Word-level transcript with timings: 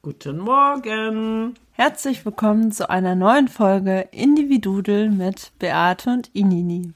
Guten 0.00 0.38
Morgen! 0.38 1.54
Herzlich 1.72 2.24
willkommen 2.24 2.70
zu 2.70 2.88
einer 2.88 3.16
neuen 3.16 3.48
Folge 3.48 4.06
Individudel 4.12 5.10
mit 5.10 5.50
Beate 5.58 6.10
und 6.10 6.30
Inini. 6.34 6.92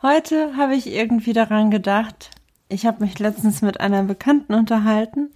Heute 0.00 0.56
habe 0.56 0.74
ich 0.74 0.86
irgendwie 0.86 1.34
daran 1.34 1.70
gedacht, 1.70 2.30
ich 2.70 2.86
habe 2.86 3.04
mich 3.04 3.18
letztens 3.18 3.60
mit 3.60 3.80
einer 3.80 4.04
Bekannten 4.04 4.54
unterhalten, 4.54 5.28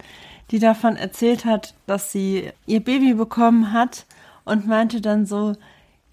die 0.49 0.57
davon 0.57 0.95
erzählt 0.95 1.45
hat, 1.45 1.75
dass 1.85 2.11
sie 2.11 2.51
ihr 2.65 2.83
Baby 2.83 3.13
bekommen 3.13 3.71
hat 3.71 4.07
und 4.43 4.65
meinte 4.65 4.99
dann 4.99 5.27
so, 5.27 5.53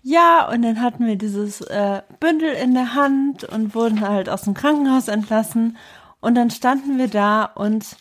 ja, 0.02 0.46
und 0.52 0.60
dann 0.60 0.82
hatten 0.82 1.06
wir 1.06 1.16
dieses 1.16 1.62
äh, 1.62 2.02
Bündel 2.20 2.52
in 2.52 2.74
der 2.74 2.94
Hand 2.94 3.44
und 3.44 3.74
wurden 3.74 4.06
halt 4.06 4.28
aus 4.28 4.42
dem 4.42 4.52
Krankenhaus 4.52 5.08
entlassen 5.08 5.78
und 6.20 6.34
dann 6.34 6.50
standen 6.50 6.98
wir 6.98 7.08
da 7.08 7.44
und 7.44 7.96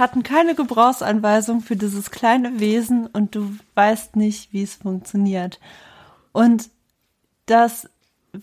hatten 0.00 0.22
keine 0.22 0.54
Gebrauchsanweisung 0.54 1.60
für 1.60 1.76
dieses 1.76 2.10
kleine 2.10 2.58
Wesen 2.58 3.06
und 3.06 3.34
du 3.34 3.54
weißt 3.74 4.16
nicht, 4.16 4.52
wie 4.52 4.62
es 4.62 4.76
funktioniert. 4.76 5.60
Und 6.32 6.70
das, 7.46 7.88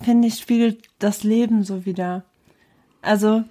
finde 0.01 0.27
ich, 0.27 0.35
spiegelt 0.35 0.87
das 0.99 1.23
Leben 1.23 1.63
so 1.63 1.85
wieder. 1.85 2.23
Also, 3.01 3.43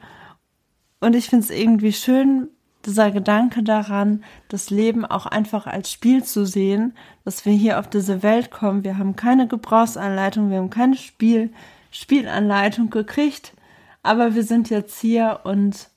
und 1.00 1.14
ich 1.14 1.28
finde 1.28 1.44
es 1.44 1.50
irgendwie 1.50 1.92
schön, 1.92 2.48
dieser 2.86 3.10
Gedanke 3.10 3.62
daran, 3.62 4.22
das 4.48 4.70
Leben 4.70 5.04
auch 5.04 5.26
einfach 5.26 5.66
als 5.66 5.90
Spiel 5.90 6.22
zu 6.22 6.46
sehen, 6.46 6.96
dass 7.24 7.44
wir 7.44 7.52
hier 7.52 7.80
auf 7.80 7.90
diese 7.90 8.22
Welt 8.22 8.50
kommen. 8.50 8.84
Wir 8.84 8.96
haben 8.96 9.16
keine 9.16 9.48
Gebrauchsanleitung, 9.48 10.50
wir 10.50 10.58
haben 10.58 10.70
keine 10.70 10.96
Spiel, 10.96 11.52
Spielanleitung 11.90 12.90
gekriegt, 12.90 13.54
aber 14.02 14.34
wir 14.34 14.44
sind 14.44 14.70
jetzt 14.70 15.00
hier 15.00 15.40
und 15.44 15.88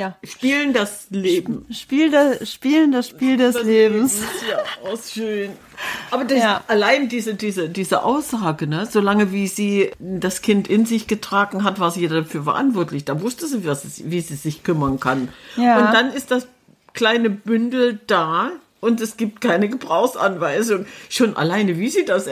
ja. 0.00 0.16
Spielen 0.24 0.72
das 0.72 1.08
Leben. 1.10 1.66
Spiel 1.70 2.10
das, 2.10 2.50
spielen 2.50 2.90
das 2.90 3.06
Spiel 3.06 3.36
des 3.36 3.54
das 3.54 3.64
Lebens. 3.64 4.18
Lebens. 4.20 4.42
Ja, 4.50 4.90
auch 4.90 4.98
schön. 5.02 5.50
Aber 6.10 6.24
das, 6.24 6.38
ja. 6.38 6.64
allein 6.68 7.08
diese, 7.08 7.34
diese, 7.34 7.68
diese 7.68 8.02
Aussage, 8.02 8.66
ne, 8.66 8.86
solange 8.90 9.30
wie 9.30 9.46
sie 9.46 9.90
das 9.98 10.40
Kind 10.40 10.68
in 10.68 10.86
sich 10.86 11.06
getragen 11.06 11.64
hat, 11.64 11.78
war 11.78 11.90
sie 11.90 12.08
dafür 12.08 12.44
verantwortlich. 12.44 13.04
Da 13.04 13.20
wusste 13.20 13.46
sie, 13.46 13.64
was, 13.66 14.10
wie 14.10 14.20
sie 14.22 14.36
sich 14.36 14.62
kümmern 14.62 14.98
kann. 15.00 15.28
Ja. 15.56 15.78
Und 15.78 15.94
dann 15.94 16.12
ist 16.12 16.30
das 16.30 16.48
kleine 16.94 17.28
Bündel 17.28 18.00
da 18.06 18.52
und 18.80 19.02
es 19.02 19.18
gibt 19.18 19.42
keine 19.42 19.68
Gebrauchsanweisung. 19.68 20.86
Schon 21.10 21.36
alleine, 21.36 21.78
wie 21.78 21.90
sie 21.90 22.06
das 22.06 22.26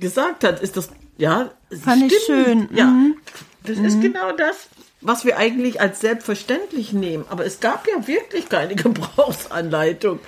gesagt 0.00 0.44
hat, 0.44 0.60
ist 0.60 0.78
das, 0.78 0.88
ja, 1.18 1.50
fand 1.82 2.10
stimmt. 2.10 2.12
ich 2.12 2.24
schön. 2.24 2.68
Ja, 2.72 2.86
mhm. 2.86 3.16
das 3.64 3.76
mhm. 3.76 3.84
ist 3.84 4.00
genau 4.00 4.32
das, 4.32 4.68
was 5.00 5.24
wir 5.24 5.38
eigentlich 5.38 5.80
als 5.80 6.00
selbstverständlich 6.00 6.92
nehmen. 6.92 7.24
Aber 7.30 7.44
es 7.46 7.60
gab 7.60 7.86
ja 7.88 8.06
wirklich 8.06 8.48
keine 8.48 8.74
Gebrauchsanleitung. 8.76 10.20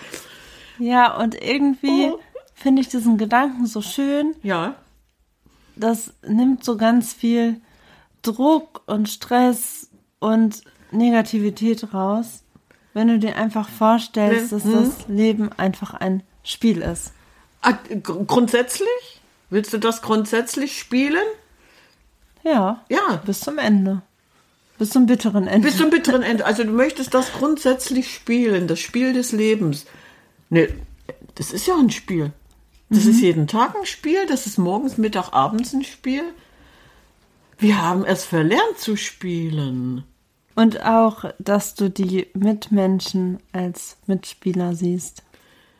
Ja, 0.78 1.16
und 1.16 1.40
irgendwie 1.40 2.10
oh. 2.12 2.20
finde 2.54 2.82
ich 2.82 2.88
diesen 2.88 3.18
Gedanken 3.18 3.66
so 3.66 3.82
schön. 3.82 4.34
Ja. 4.42 4.76
Das 5.76 6.12
nimmt 6.26 6.64
so 6.64 6.76
ganz 6.76 7.12
viel 7.12 7.60
Druck 8.22 8.82
und 8.86 9.08
Stress 9.08 9.88
und 10.18 10.62
Negativität 10.90 11.92
raus, 11.94 12.42
wenn 12.94 13.08
du 13.08 13.18
dir 13.18 13.36
einfach 13.36 13.68
vorstellst, 13.68 14.52
dass 14.52 14.64
hm. 14.64 14.72
das 14.72 15.08
Leben 15.08 15.50
einfach 15.52 15.94
ein 15.94 16.22
Spiel 16.44 16.82
ist. 16.82 17.12
Grundsätzlich? 18.02 18.88
Willst 19.50 19.72
du 19.72 19.78
das 19.78 20.02
grundsätzlich 20.02 20.78
spielen? 20.78 21.24
Ja. 22.42 22.84
Ja. 22.88 23.20
Bis 23.24 23.40
zum 23.40 23.58
Ende. 23.58 24.02
Bis 24.78 24.90
zum 24.90 25.06
bitteren 25.06 25.46
Ende. 25.46 25.68
Bis 25.68 25.76
zum 25.76 25.90
bitteren 25.90 26.22
Ende. 26.22 26.44
Also 26.44 26.64
du 26.64 26.70
möchtest 26.70 27.14
das 27.14 27.32
grundsätzlich 27.32 28.12
spielen, 28.12 28.66
das 28.66 28.80
Spiel 28.80 29.12
des 29.12 29.32
Lebens. 29.32 29.86
Nee, 30.50 30.68
das 31.34 31.52
ist 31.52 31.66
ja 31.66 31.76
ein 31.76 31.90
Spiel. 31.90 32.32
Das 32.90 33.04
mhm. 33.04 33.10
ist 33.10 33.20
jeden 33.20 33.46
Tag 33.46 33.74
ein 33.76 33.86
Spiel, 33.86 34.26
das 34.26 34.46
ist 34.46 34.58
morgens, 34.58 34.98
Mittag, 34.98 35.32
abends 35.32 35.72
ein 35.72 35.84
Spiel. 35.84 36.24
Wir 37.58 37.80
haben 37.80 38.04
es 38.04 38.24
verlernt 38.24 38.78
zu 38.78 38.96
spielen. 38.96 40.04
Und 40.54 40.84
auch, 40.84 41.24
dass 41.38 41.74
du 41.74 41.88
die 41.88 42.26
Mitmenschen 42.34 43.38
als 43.52 43.96
Mitspieler 44.06 44.74
siehst. 44.74 45.22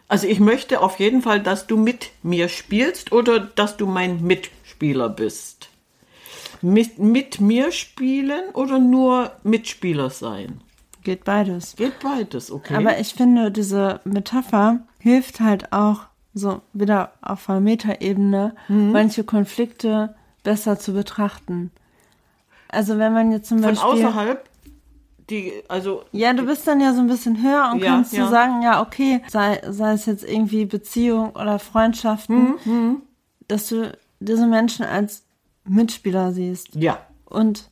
Also 0.09 0.27
ich 0.27 0.41
möchte 0.41 0.81
auf 0.81 1.01
jeden 1.01 1.23
Fall, 1.23 1.43
dass 1.43 1.67
du 1.67 1.77
mit 1.77 2.11
mir 2.23 2.49
spielst 2.49 3.13
oder 3.13 3.41
dass 3.41 3.77
du 3.77 3.87
mein 3.87 4.23
Mitspieler 4.23 5.09
bist 5.09 5.72
mit, 6.63 6.99
mit 6.99 7.41
mir 7.41 7.73
spielen 7.73 8.51
oder 8.55 8.79
nur 8.79 9.33
Mitspieler 9.43 10.11
sein? 10.11 10.61
Geht 11.03 11.25
beides. 11.25 11.77
Geht 11.77 11.99
beides, 12.01 12.51
okay. 12.51 12.77
Aber 12.77 12.99
ich 12.99 13.15
finde, 13.15 13.51
diese 13.51 14.01
Metapher 14.05 14.81
hilft 14.99 15.41
halt 15.41 15.73
auch 15.73 16.03
so 16.35 16.63
wieder 16.73 17.13
auf 17.21 17.51
einer 17.51 17.61
Metaebene, 17.61 18.55
mhm. 18.69 18.93
manche 18.93 19.25
Konflikte 19.25 20.15
besser 20.45 20.79
zu 20.79 20.93
betrachten. 20.93 21.71
Also 22.69 22.99
wenn 22.99 23.13
man 23.13 23.33
jetzt 23.33 23.49
zum 23.49 23.59
Von 23.59 23.71
Beispiel. 23.75 23.91
Von 23.91 23.99
außerhalb? 23.99 24.49
Die, 25.31 25.53
also. 25.69 26.05
Ja, 26.13 26.33
du 26.33 26.45
bist 26.45 26.67
dann 26.67 26.81
ja 26.81 26.95
so 26.95 27.01
ein 27.01 27.07
bisschen 27.07 27.43
höher 27.43 27.71
und 27.73 27.81
ja, 27.81 27.87
kannst 27.87 28.13
ja. 28.13 28.25
du 28.25 28.31
sagen, 28.31 28.63
ja, 28.63 28.81
okay, 28.81 29.23
sei, 29.29 29.61
sei 29.69 29.93
es 29.93 30.07
jetzt 30.07 30.25
irgendwie 30.25 30.65
Beziehung 30.65 31.31
oder 31.31 31.59
Freundschaften, 31.59 32.55
mhm. 32.65 32.73
mhm. 32.73 33.03
dass 33.49 33.69
du 33.69 33.97
diese 34.21 34.47
Menschen 34.47 34.85
als 34.85 35.25
Mitspieler 35.65 36.33
siehst. 36.33 36.75
Ja. 36.75 36.99
Und 37.25 37.71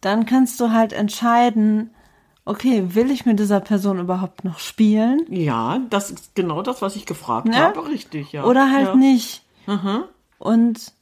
dann 0.00 0.26
kannst 0.26 0.60
du 0.60 0.70
halt 0.70 0.92
entscheiden, 0.92 1.90
okay, 2.44 2.94
will 2.94 3.10
ich 3.10 3.26
mit 3.26 3.38
dieser 3.38 3.60
Person 3.60 3.98
überhaupt 3.98 4.44
noch 4.44 4.58
spielen? 4.58 5.24
Ja, 5.28 5.80
das 5.90 6.10
ist 6.10 6.34
genau 6.34 6.62
das, 6.62 6.82
was 6.82 6.96
ich 6.96 7.06
gefragt 7.06 7.48
ja? 7.48 7.60
habe, 7.60 7.86
richtig, 7.88 8.32
ja. 8.32 8.44
Oder 8.44 8.70
halt 8.70 8.88
ja. 8.88 8.94
nicht. 8.96 9.42
Mhm. 9.66 10.04
Und 10.38 10.92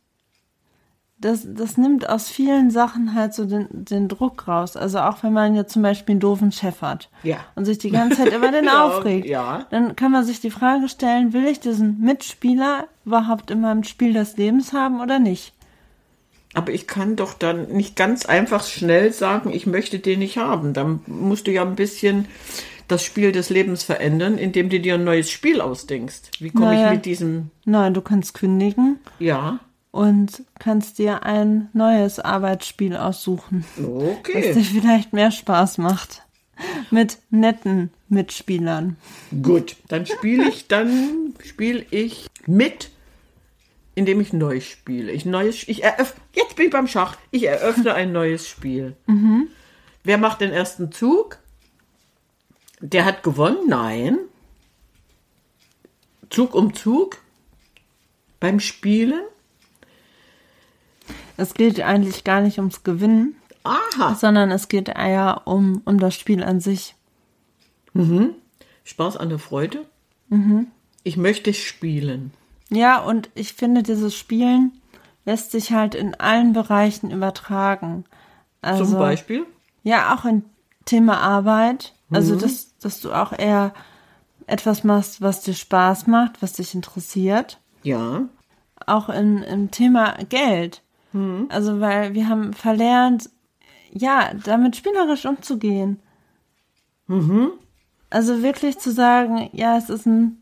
das, 1.20 1.46
das 1.52 1.76
nimmt 1.76 2.08
aus 2.08 2.28
vielen 2.28 2.70
Sachen 2.70 3.14
halt 3.14 3.34
so 3.34 3.44
den, 3.44 3.66
den 3.70 4.08
Druck 4.08 4.46
raus. 4.46 4.76
Also 4.76 5.00
auch 5.00 5.22
wenn 5.22 5.32
man 5.32 5.54
jetzt 5.54 5.72
zum 5.72 5.82
Beispiel 5.82 6.14
einen 6.14 6.20
doofen 6.20 6.52
Chef 6.52 6.80
hat 6.80 7.08
ja. 7.24 7.38
und 7.56 7.64
sich 7.64 7.78
die 7.78 7.90
ganze 7.90 8.18
Zeit 8.18 8.34
über 8.36 8.50
den 8.52 8.66
ja, 8.66 8.84
aufregt, 8.84 9.26
ja. 9.26 9.66
dann 9.70 9.96
kann 9.96 10.12
man 10.12 10.24
sich 10.24 10.40
die 10.40 10.50
Frage 10.50 10.88
stellen, 10.88 11.32
will 11.32 11.46
ich 11.46 11.58
diesen 11.58 12.00
Mitspieler 12.00 12.86
überhaupt 13.04 13.50
in 13.50 13.60
meinem 13.60 13.82
Spiel 13.82 14.12
des 14.12 14.36
Lebens 14.36 14.72
haben 14.72 15.00
oder 15.00 15.18
nicht? 15.18 15.54
Aber 16.54 16.72
ich 16.72 16.86
kann 16.86 17.16
doch 17.16 17.34
dann 17.34 17.68
nicht 17.68 17.94
ganz 17.94 18.24
einfach 18.26 18.66
schnell 18.66 19.12
sagen, 19.12 19.52
ich 19.52 19.66
möchte 19.66 19.98
den 19.98 20.20
nicht 20.20 20.38
haben. 20.38 20.72
Dann 20.72 21.00
musst 21.06 21.46
du 21.46 21.52
ja 21.52 21.62
ein 21.62 21.76
bisschen 21.76 22.26
das 22.88 23.04
Spiel 23.04 23.32
des 23.32 23.50
Lebens 23.50 23.82
verändern, 23.82 24.38
indem 24.38 24.70
du 24.70 24.80
dir 24.80 24.94
ein 24.94 25.04
neues 25.04 25.30
Spiel 25.30 25.60
ausdenkst. 25.60 26.30
Wie 26.40 26.50
komme 26.50 26.72
naja. 26.72 26.86
ich 26.86 26.96
mit 26.96 27.04
diesem. 27.04 27.50
Nein, 27.64 27.92
du 27.92 28.00
kannst 28.00 28.34
kündigen. 28.34 28.98
Ja. 29.18 29.60
Und 29.90 30.42
kannst 30.58 30.98
dir 30.98 31.22
ein 31.22 31.68
neues 31.72 32.18
Arbeitsspiel 32.18 32.96
aussuchen. 32.96 33.64
Okay. 33.78 34.42
Das 34.46 34.54
dir 34.54 34.64
vielleicht 34.80 35.12
mehr 35.12 35.30
Spaß 35.30 35.78
macht. 35.78 36.22
Mit 36.90 37.18
netten 37.30 37.90
Mitspielern. 38.08 38.96
Gut, 39.42 39.76
dann 39.88 40.06
spiele 40.06 40.48
ich, 40.48 40.66
dann 40.66 41.34
spiele 41.44 41.84
ich 41.90 42.26
mit 42.46 42.90
indem 43.98 44.20
ich 44.20 44.32
neu 44.32 44.60
spiele. 44.60 45.10
Ich 45.12 45.26
neues, 45.26 45.66
ich 45.66 45.82
eröffne, 45.82 46.22
jetzt 46.32 46.56
bin 46.56 46.66
ich 46.66 46.72
beim 46.72 46.86
Schach. 46.86 47.16
Ich 47.32 47.44
eröffne 47.44 47.94
ein 47.94 48.12
neues 48.12 48.48
Spiel. 48.48 48.96
Mhm. 49.06 49.48
Wer 50.04 50.18
macht 50.18 50.40
den 50.40 50.52
ersten 50.52 50.92
Zug? 50.92 51.38
Der 52.80 53.04
hat 53.04 53.22
gewonnen? 53.24 53.68
Nein. 53.68 54.18
Zug 56.30 56.54
um 56.54 56.74
Zug 56.74 57.18
beim 58.38 58.60
Spielen. 58.60 59.22
Es 61.36 61.54
geht 61.54 61.80
eigentlich 61.80 62.22
gar 62.22 62.40
nicht 62.40 62.58
ums 62.58 62.84
Gewinnen. 62.84 63.34
Aha. 63.64 64.14
sondern 64.14 64.50
es 64.50 64.68
geht 64.68 64.88
eher 64.88 65.42
um, 65.44 65.82
um 65.84 65.98
das 65.98 66.14
Spiel 66.14 66.42
an 66.42 66.60
sich. 66.60 66.94
Spaß 68.84 69.16
an 69.18 69.28
der 69.28 69.38
Freude. 69.38 69.84
Mhm. 70.28 70.68
Ich 71.02 71.16
möchte 71.16 71.52
spielen. 71.52 72.32
Ja, 72.70 72.98
und 73.00 73.30
ich 73.34 73.54
finde, 73.54 73.82
dieses 73.82 74.16
Spielen 74.16 74.72
lässt 75.24 75.50
sich 75.50 75.72
halt 75.72 75.94
in 75.94 76.14
allen 76.14 76.52
Bereichen 76.52 77.10
übertragen. 77.10 78.04
Also, 78.60 78.84
Zum 78.84 78.98
Beispiel. 78.98 79.46
Ja, 79.82 80.14
auch 80.14 80.24
in 80.24 80.44
Thema 80.84 81.18
Arbeit. 81.18 81.94
Also, 82.10 82.36
dass, 82.36 82.76
dass 82.78 83.00
du 83.00 83.12
auch 83.12 83.32
eher 83.32 83.74
etwas 84.46 84.84
machst, 84.84 85.20
was 85.20 85.42
dir 85.42 85.54
Spaß 85.54 86.06
macht, 86.06 86.40
was 86.42 86.54
dich 86.54 86.74
interessiert. 86.74 87.58
Ja. 87.82 88.22
Auch 88.86 89.08
in, 89.10 89.42
im 89.42 89.70
Thema 89.70 90.14
Geld. 90.28 90.82
Also, 91.48 91.80
weil 91.80 92.14
wir 92.14 92.28
haben 92.28 92.52
verlernt, 92.52 93.30
ja, 93.90 94.30
damit 94.44 94.76
spielerisch 94.76 95.24
umzugehen. 95.26 96.00
Also 98.10 98.42
wirklich 98.42 98.78
zu 98.78 98.90
sagen, 98.92 99.48
ja, 99.52 99.76
es 99.76 99.90
ist 99.90 100.06
ein, 100.06 100.37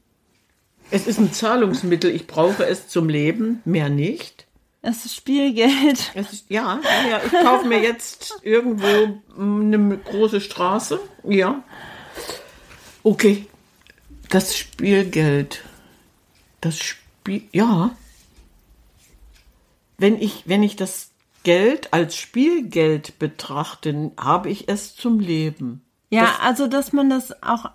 Es 0.90 1.06
ist 1.06 1.18
ein 1.18 1.32
Zahlungsmittel. 1.32 2.14
Ich 2.14 2.26
brauche 2.26 2.64
es 2.64 2.88
zum 2.88 3.08
Leben, 3.08 3.60
mehr 3.64 3.88
nicht. 3.88 4.46
es 4.82 5.04
ist 5.04 5.16
Spielgeld. 5.16 6.12
Es 6.14 6.32
ist, 6.32 6.50
ja, 6.50 6.80
ja, 7.10 7.20
ich 7.24 7.32
kaufe 7.32 7.66
mir 7.66 7.80
jetzt 7.80 8.38
irgendwo 8.42 9.20
eine 9.36 9.98
große 9.98 10.40
Straße. 10.40 11.00
Ja. 11.24 11.62
Okay. 13.02 13.46
Das 14.28 14.56
Spielgeld. 14.56 15.64
Das 16.60 16.78
Spiel, 16.78 17.42
ja. 17.52 17.90
Wenn 19.98 20.20
ich, 20.20 20.44
wenn 20.46 20.62
ich 20.62 20.76
das 20.76 21.10
Geld 21.42 21.92
als 21.92 22.16
Spielgeld 22.16 23.18
betrachte, 23.18 24.12
habe 24.18 24.50
ich 24.50 24.68
es 24.68 24.94
zum 24.94 25.20
Leben. 25.20 25.82
Ja, 26.10 26.36
also 26.42 26.66
dass 26.66 26.92
man 26.92 27.10
das 27.10 27.42
auch 27.42 27.70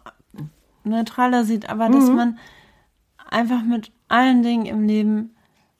neutraler 0.83 1.45
sieht, 1.45 1.69
aber 1.69 1.89
dass 1.89 2.09
man 2.09 2.39
einfach 3.31 3.63
mit 3.63 3.92
allen 4.07 4.44
Dingen 4.44 4.66
im 4.66 4.86
Leben 4.86 5.36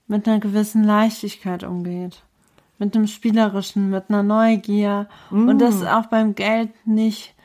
mit 0.08 0.28
einer 0.28 0.40
gewissen 0.40 0.84
Leichtigkeit 0.84 1.64
umgeht. 1.64 2.24
Mit 2.78 2.96
einem 2.96 3.08
spielerischen, 3.08 3.90
mit 3.92 4.06
einer 4.10 4.24
Neugier 4.24 5.08
und 5.30 5.60
das 5.60 5.84
auch 5.84 6.08
beim 6.08 6.34
Geld 6.34 6.72
nicht 6.86 7.36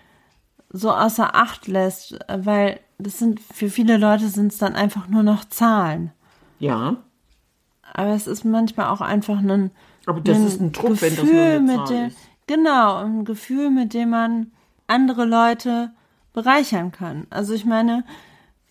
so 0.71 0.91
außer 0.91 1.35
Acht 1.35 1.69
lässt, 1.69 2.19
weil 2.29 2.81
das 2.99 3.19
sind 3.19 3.41
für 3.41 3.69
viele 3.69 3.99
Leute 3.99 4.29
sind 4.29 4.53
es 4.53 4.59
dann 4.59 4.75
einfach 4.75 5.09
nur 5.09 5.23
noch 5.23 5.45
Zahlen. 5.45 6.13
Ja. 6.59 6.97
Aber 7.93 8.11
es 8.11 8.27
ist 8.27 8.45
manchmal 8.45 8.87
auch 8.87 9.01
einfach 9.01 9.39
ein, 9.39 9.71
Aber 10.07 10.21
das 10.21 10.39
ist 10.39 10.61
ein 10.61 10.73
Druck, 10.73 11.01
wenn 11.03 11.17
das 11.17 11.25
nur 11.25 11.43
eine 11.43 11.61
mit 11.61 11.77
Zahl 11.77 11.87
dem, 11.87 12.07
ist. 12.07 12.19
Genau, 12.47 12.97
ein 12.97 13.25
Gefühl, 13.25 13.71
mit 13.71 13.93
dem 13.93 14.11
man 14.11 14.53
andere 14.87 15.25
Leute 15.25 15.93
bereichern 16.33 16.93
kann. 16.93 17.27
Also 17.31 17.55
ich 17.55 17.65
meine, 17.65 18.05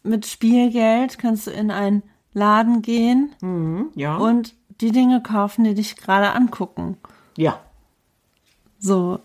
mit 0.06 0.25
Spielgeld 0.25 1.18
kannst 1.18 1.48
du 1.48 1.52
in 1.52 1.72
einen 1.72 2.04
Laden 2.34 2.81
gehen 2.81 3.31
Ja. 3.96 4.18
und 4.18 4.54
die 4.81 4.92
Dinge 4.92 5.22
kaufen, 5.24 5.63
die 5.63 5.74
dich 5.74 5.96
gerade 5.96 6.34
angucken. 6.34 6.98
ja. 7.38 7.60
So, 8.80 9.19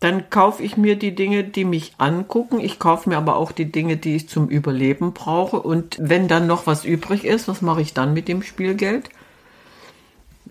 Dann 0.00 0.30
kaufe 0.30 0.62
ich 0.62 0.78
mir 0.78 0.96
die 0.96 1.14
Dinge, 1.14 1.44
die 1.44 1.66
mich 1.66 1.92
angucken. 1.98 2.58
Ich 2.58 2.78
kaufe 2.78 3.08
mir 3.10 3.18
aber 3.18 3.36
auch 3.36 3.52
die 3.52 3.70
Dinge, 3.70 3.98
die 3.98 4.16
ich 4.16 4.28
zum 4.30 4.48
Überleben 4.48 5.12
brauche. 5.12 5.60
Und 5.60 5.98
wenn 6.00 6.26
dann 6.26 6.46
noch 6.46 6.66
was 6.66 6.86
übrig 6.86 7.24
ist, 7.26 7.46
was 7.48 7.60
mache 7.60 7.82
ich 7.82 7.92
dann 7.92 8.14
mit 8.14 8.26
dem 8.26 8.42
Spielgeld? 8.42 9.10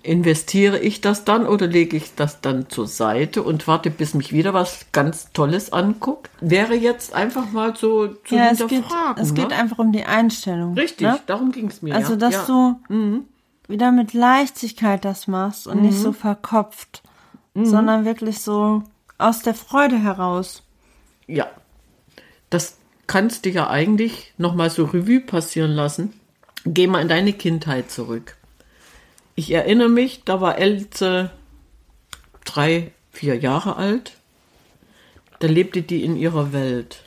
Investiere 0.02 0.80
ich 0.80 1.02
das 1.02 1.26
dann 1.26 1.46
oder 1.46 1.68
lege 1.68 1.98
ich 1.98 2.16
das 2.16 2.40
dann 2.42 2.70
zur 2.70 2.88
Seite 2.88 3.44
und 3.44 3.68
warte, 3.68 3.90
bis 3.90 4.14
mich 4.14 4.32
wieder 4.32 4.54
was 4.54 4.86
ganz 4.92 5.32
Tolles 5.34 5.74
anguckt? 5.74 6.30
Wäre 6.40 6.74
jetzt 6.76 7.14
einfach 7.14 7.52
mal 7.52 7.76
so 7.76 8.08
zu 8.08 8.36
ja, 8.36 8.50
es 8.52 8.66
geht, 8.68 8.84
es 9.18 9.34
geht 9.34 9.50
ne? 9.50 9.56
einfach 9.56 9.78
um 9.80 9.92
die 9.92 10.06
Einstellung. 10.06 10.74
Richtig, 10.76 11.06
Ne? 11.08 11.20
darum 11.26 11.52
ging 11.52 11.68
es 11.68 11.82
mir. 11.82 11.96
Also, 11.96 12.16
dass 12.16 12.48
ja. 12.48 12.78
Mhm. 12.88 13.26
du 13.68 13.74
wieder 13.74 13.92
mit 13.92 14.14
Leichtigkeit 14.14 15.04
das 15.04 15.28
machst 15.28 15.68
und 15.68 15.82
nicht 15.82 15.98
so 15.98 16.12
verkopft, 16.14 17.04
Mhm. 17.54 17.66
sondern 17.66 18.06
wirklich 18.06 18.42
so 18.42 18.84
aus 19.18 19.42
der 19.42 19.54
Freude 19.54 19.98
heraus. 19.98 20.64
Ja. 21.28 21.48
Das 22.50 22.78
kannst 23.06 23.46
du 23.46 23.50
ja 23.50 23.70
eigentlich 23.70 24.34
nochmal 24.38 24.70
so 24.70 24.86
Revue 24.86 25.20
passieren 25.20 25.72
lassen. 25.72 26.14
Geh 26.66 26.88
mal 26.88 27.02
in 27.02 27.08
deine 27.10 27.34
Kindheit 27.34 27.92
zurück. 27.92 28.38
Ich 29.40 29.52
erinnere 29.52 29.88
mich, 29.88 30.24
da 30.26 30.42
war 30.42 30.58
Elze 30.58 31.32
drei, 32.44 32.92
vier 33.14 33.38
Jahre 33.38 33.78
alt. 33.78 34.18
Da 35.40 35.48
lebte 35.48 35.82
die 35.82 36.04
in 36.04 36.18
ihrer 36.18 36.52
Welt. 36.52 37.06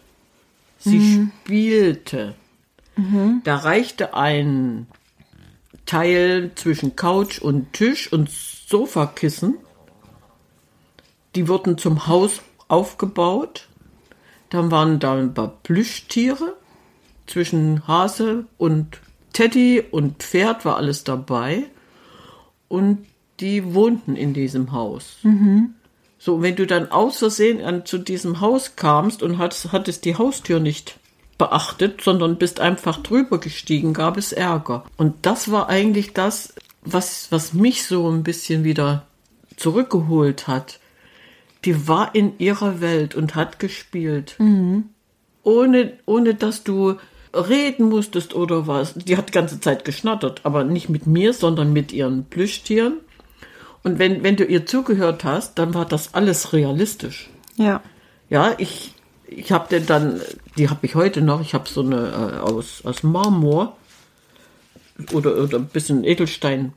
Sie 0.79 1.29
spielte. 1.45 2.35
Da 3.45 3.57
reichte 3.57 4.15
ein 4.15 4.87
Teil 5.85 6.53
zwischen 6.55 6.97
Couch 6.97 7.39
und 7.39 7.75
Tisch 7.75 8.11
und 8.11 8.31
Sofakissen. 8.31 9.59
Die 11.35 11.49
wurden 11.49 11.77
zum 11.77 12.07
Haus 12.07 12.41
aufgebaut. 12.67 13.69
Dann 14.49 14.71
waren 14.71 15.01
da 15.01 15.17
ein 15.17 15.35
paar 15.35 15.49
Plüschtiere. 15.49 16.57
Zwischen 17.27 17.87
Hase 17.87 18.47
und 18.57 19.01
Teddy 19.35 19.85
und 19.91 20.23
Pferd 20.23 20.65
war 20.65 20.79
alles 20.79 21.05
dabei. 21.05 21.69
Und 22.73 23.05
die 23.41 23.75
wohnten 23.75 24.17
in 24.17 24.33
diesem 24.33 24.73
Haus. 24.73 25.19
So, 26.19 26.41
wenn 26.41 26.57
du 26.57 26.67
dann 26.67 26.91
aus 26.91 27.19
Versehen 27.19 27.63
an, 27.63 27.85
zu 27.85 27.99
diesem 27.99 28.41
Haus 28.41 28.77
kamst 28.77 29.23
und 29.23 29.37
hattest, 29.37 29.73
hattest 29.73 30.07
die 30.07 30.17
Haustür 30.17 30.59
nicht 30.59 30.99
beachtet, 31.37 32.01
sondern 32.01 32.39
bist 32.39 32.61
einfach 32.61 33.03
drüber 33.03 33.39
gestiegen, 33.41 33.93
gab 33.93 34.17
es 34.17 34.33
Ärger. 34.33 34.85
Und 34.97 35.27
das 35.27 35.51
war 35.51 35.69
eigentlich 35.69 36.15
das, 36.15 36.55
was, 36.81 37.31
was 37.31 37.53
mich 37.53 37.85
so 37.85 38.11
ein 38.11 38.23
bisschen 38.23 38.65
wieder 38.65 39.05
zurückgeholt 39.59 40.49
hat. 40.49 40.81
Die 41.67 41.87
war 41.87 42.15
in 42.15 42.39
ihrer 42.39 42.81
Welt 42.81 43.15
und 43.15 43.35
hat 43.35 43.59
gespielt. 43.59 44.37
Ohne, 45.43 45.93
ohne 46.07 46.35
dass 46.35 46.65
du 46.65 46.97
reden 47.35 47.89
musstest 47.89 48.35
oder 48.35 48.67
was. 48.67 48.95
Die 48.95 49.17
hat 49.17 49.29
die 49.29 49.33
ganze 49.33 49.61
Zeit 49.61 49.85
geschnattert, 49.85 50.41
aber 50.45 50.65
nicht 50.65 50.89
mit 50.89 51.07
mir, 51.07 51.33
sondern 51.33 51.73
mit 51.73 51.93
ihren 51.93 52.25
Plüschtieren. 52.25 52.99
Und 53.83 53.99
wenn, 53.99 54.23
wenn 54.23 54.37
du 54.37 54.45
ihr 54.45 54.67
zugehört 54.67 55.25
hast, 55.25 55.59
dann 55.59 55.75
war 55.75 55.87
das 55.87 56.15
alles 56.15 56.53
realistisch. 56.53 57.31
Ja. 57.57 57.83
Ja, 58.31 58.55
ich, 58.59 58.95
ich 59.27 59.53
habe 59.53 59.69
den 59.69 59.87
dann, 59.87 60.21
die 60.57 60.71
habe 60.71 60.87
ich 60.87 60.95
heute 60.95 61.21
noch, 61.21 61.41
ich 61.41 61.55
habe 61.55 61.69
so 61.69 61.83
eine 61.83 61.97
äh, 61.97 62.39
aus, 62.41 62.85
aus 62.85 63.03
Marmor 63.03 63.77
oder, 65.13 65.37
oder 65.37 65.59
ein 65.59 65.67
bisschen 65.67 66.05
Edelstein, 66.05 66.73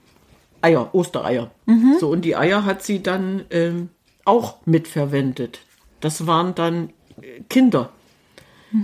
Eier, 0.61 0.93
Ostereier. 0.93 1.51
So, 1.99 2.09
und 2.09 2.23
die 2.23 2.35
Eier 2.35 2.65
hat 2.65 2.83
sie 2.83 3.03
dann 3.03 3.45
ähm, 3.51 3.89
auch 4.25 4.57
mitverwendet. 4.65 5.59
Das 5.99 6.27
waren 6.27 6.55
dann 6.55 6.89
äh, 7.21 7.41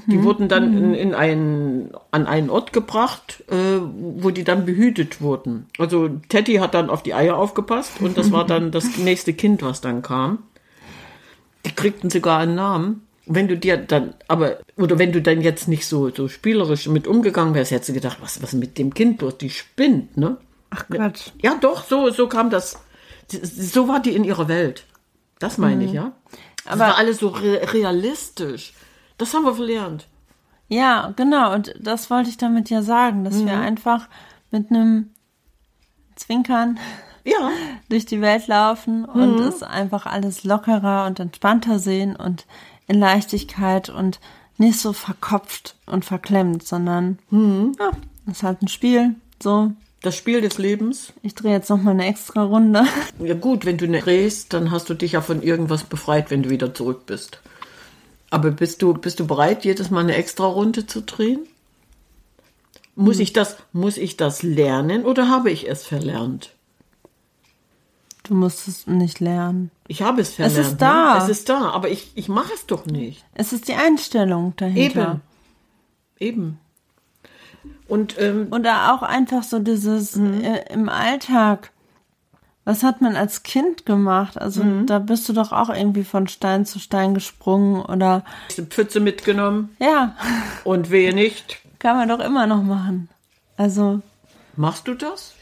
Die 0.08 0.24
wurden 0.24 0.48
dann 0.48 0.78
in, 0.78 0.94
in 0.94 1.14
einen, 1.16 1.92
an 2.12 2.28
einen 2.28 2.50
Ort 2.50 2.72
gebracht, 2.74 3.44
äh, 3.50 3.80
wo 3.82 4.30
die 4.32 4.44
dann 4.44 4.66
behütet 4.66 5.22
wurden. 5.22 5.68
Also 5.78 6.10
Teddy 6.30 6.56
hat 6.56 6.74
dann 6.74 6.90
auf 6.90 7.04
die 7.04 7.14
Eier 7.14 7.36
aufgepasst 7.38 7.94
und 8.00 8.18
das 8.18 8.32
war 8.32 8.46
dann 8.46 8.72
das 8.72 8.98
nächste 8.98 9.34
Kind, 9.34 9.64
was 9.64 9.82
dann 9.82 10.02
kam. 10.02 10.40
Die 11.66 11.72
kriegten 11.76 12.10
sogar 12.10 12.40
einen 12.40 12.56
Namen. 12.56 13.06
Wenn 13.28 13.48
du 13.48 13.56
dir 13.58 13.78
dann, 13.78 14.16
aber, 14.28 14.58
oder 14.78 14.98
wenn 14.98 15.12
du 15.12 15.22
dann 15.22 15.42
jetzt 15.42 15.68
nicht 15.68 15.86
so, 15.86 16.10
so 16.10 16.28
spielerisch 16.28 16.88
mit 16.88 17.08
umgegangen 17.08 17.54
wärst, 17.54 17.72
hättest 17.72 17.90
du 17.90 17.94
gedacht, 17.94 18.18
was, 18.22 18.42
was 18.42 18.54
mit 18.54 18.78
dem 18.78 18.94
Kind 18.94 19.22
los? 19.22 19.38
Die 19.38 19.50
spinnt, 19.52 20.18
ne? 20.18 20.38
Ach 20.72 20.86
Quatsch. 20.90 21.28
Ja, 21.42 21.56
doch, 21.62 21.86
so, 21.86 22.10
so 22.10 22.28
kam 22.28 22.50
das. 22.50 22.80
So 23.30 23.88
war 23.88 24.02
die 24.02 24.16
in 24.16 24.24
ihrer 24.24 24.48
Welt. 24.48 24.86
Das 25.40 25.58
meine 25.58 25.86
ich, 25.86 25.92
ja. 25.94 26.14
Das 26.64 26.74
Aber- 26.74 26.80
war 26.82 26.98
alles 26.98 27.20
so 27.20 27.28
re 27.30 27.62
realistisch. 27.74 28.74
Das 29.22 29.36
haben 29.36 29.46
wir 29.46 29.54
verlernt. 29.54 30.08
Ja, 30.68 31.14
genau. 31.16 31.54
Und 31.54 31.76
das 31.80 32.10
wollte 32.10 32.30
ich 32.30 32.38
damit 32.38 32.70
ja 32.72 32.82
sagen, 32.82 33.24
dass 33.24 33.46
wir 33.46 33.60
einfach 33.60 34.08
mit 34.50 34.72
einem 34.72 35.12
Zwinkern 36.16 36.80
Ja, 37.24 37.52
durch 37.90 38.08
die 38.08 38.20
Welt 38.20 38.48
laufen 38.48 39.06
und 39.06 39.40
es 39.42 39.62
einfach 39.62 40.08
alles 40.08 40.44
lockerer 40.44 41.06
und 41.06 41.20
entspannter 41.20 41.78
sehen 41.78 42.16
und 42.16 42.48
in 42.88 43.00
Leichtigkeit 43.00 43.90
und 43.90 44.20
nicht 44.58 44.80
so 44.80 44.92
verkopft 44.92 45.76
und 45.86 46.04
verklemmt, 46.04 46.64
sondern 46.64 47.20
ja, 47.32 47.92
das 48.26 48.38
ist 48.38 48.44
halt 48.44 48.64
ein 48.64 48.68
Spiel. 48.70 49.16
So, 49.42 49.72
das 50.02 50.16
Spiel 50.16 50.42
des 50.42 50.58
Lebens. 50.58 51.14
ich 51.22 51.36
drehe 51.36 51.52
jetzt 51.52 51.70
noch 51.70 51.82
mal 51.82 51.92
eine 51.92 52.08
extra 52.08 52.42
Runde. 52.44 52.86
Ja 53.20 53.36
gut, 53.36 53.66
wenn 53.66 53.78
du 53.78 53.88
nicht 53.88 54.08
drehst, 54.08 54.54
dann 54.54 54.72
hast 54.72 54.90
du 54.90 54.96
dich 54.96 55.12
ja 55.12 55.22
von 55.22 55.44
irgendwas 55.44 55.84
befreit, 55.84 56.32
wenn 56.32 56.42
du 56.42 56.50
wieder 56.50 56.74
zurück 56.74 57.06
bist. 57.06 57.40
Aber 58.32 58.50
bist 58.52 58.82
du, 58.82 58.94
bist 58.94 59.20
du 59.20 59.28
bereit, 59.28 59.64
jedes 59.66 59.92
Mal 59.92 60.00
eine 60.00 60.16
extra 60.16 60.46
Runde 60.46 60.88
zu 60.88 61.02
drehen? 61.02 61.42
Muss 62.96 63.20
ich 63.20 63.34
das, 63.34 63.58
muss 63.72 63.98
ich 63.98 64.18
das 64.18 64.42
lernen 64.42 65.06
oder 65.06 65.30
habe 65.30 65.52
ich 65.52 65.70
es 65.70 65.86
verlernt? 65.86 66.54
Du 68.24 68.34
musst 68.34 68.68
es 68.68 68.88
nicht 68.88 69.20
lernen. 69.20 69.72
Ich 69.88 70.02
habe 70.02 70.22
es 70.22 70.36
verlernt. 70.36 70.58
ist 70.68 70.78
da. 70.78 71.16
Ne? 71.18 71.24
Es 71.24 71.30
ist 71.30 71.50
da, 71.50 71.72
aber 71.72 71.90
ich, 71.90 72.12
ich 72.16 72.30
mache 72.30 72.54
es 72.54 72.66
doch 72.66 72.86
nicht. 72.86 73.24
Es 73.34 73.52
ist 73.54 73.68
die 73.68 73.74
Einstellung 73.74 74.54
dahinter. 74.58 75.20
Eben. 76.20 76.38
Eben. 76.38 76.60
Und 77.88 78.16
ähm, 78.20 78.48
Oder 78.52 78.94
auch 78.94 79.02
einfach 79.02 79.44
so 79.44 79.60
dieses 79.60 80.16
Mhm. 80.16 80.42
äh, 80.42 80.74
im 80.74 80.88
Alltag. 80.88 81.72
Was 82.64 82.84
hat 82.84 83.02
man 83.02 83.16
als 83.16 83.42
Kind 83.44 83.86
gemacht? 83.88 84.40
Also 84.40 84.64
Mhm. 84.64 84.86
da 84.86 85.00
bist 85.00 85.28
du 85.28 85.34
doch 85.34 85.52
auch 85.52 85.70
irgendwie 85.70 86.04
von 86.04 86.28
Stein 86.28 86.66
zu 86.66 86.78
Stein 86.80 87.14
gesprungen 87.16 87.82
oder 87.82 88.24
diese 88.50 88.66
Pfütze 88.66 89.00
mitgenommen 89.00 89.76
ja, 89.80 90.16
und 90.64 90.92
wehe 90.92 91.14
nicht. 91.14 91.58
kann 91.80 91.98
man 91.98 92.08
doch 92.10 92.20
immer 92.20 92.46
noch 92.46 92.62
machen. 92.62 93.10
Also 93.58 94.02
Machst 94.56 94.88
du 94.88 94.94
das? 94.94 95.34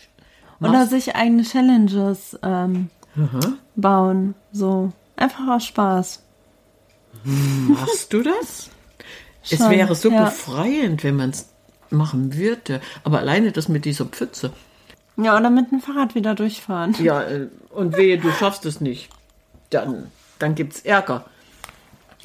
oder 0.62 0.72
Machst- 0.72 0.92
sich 0.92 1.16
eigene 1.16 1.44
Challenges 1.44 2.40
ähm, 2.42 2.90
bauen. 3.76 4.36
So 4.54 4.92
einfach 5.18 5.48
aus 5.48 5.66
Spaß. 5.66 6.24
Machst 7.24 8.14
du 8.14 8.22
das? 8.24 8.70
es 9.44 9.58
Schon, 9.58 9.70
wäre 9.72 9.96
so 9.96 10.10
ja. 10.10 10.26
befreiend, 10.26 11.04
wenn 11.04 11.16
man 11.18 11.32
es 11.32 11.50
machen 11.90 12.36
würde. 12.36 12.82
Aber 13.04 13.20
alleine 13.20 13.52
das 13.52 13.68
mit 13.68 13.84
dieser 13.86 14.06
Pfütze. 14.06 14.52
Ja, 15.22 15.38
oder 15.38 15.50
mit 15.50 15.72
dem 15.72 15.82
Fahrrad 15.82 16.16
wieder 16.16 16.36
durchfahren. 16.36 16.96
Ja, 17.00 17.24
äh, 17.24 17.48
und 17.72 17.98
wehe, 17.98 18.18
du 18.18 18.32
schaffst 18.32 18.66
es 18.66 18.82
nicht. 18.82 19.10
Dann, 19.70 20.08
dann 20.40 20.56
gibt's 20.56 20.82
Ärger. 20.82 21.26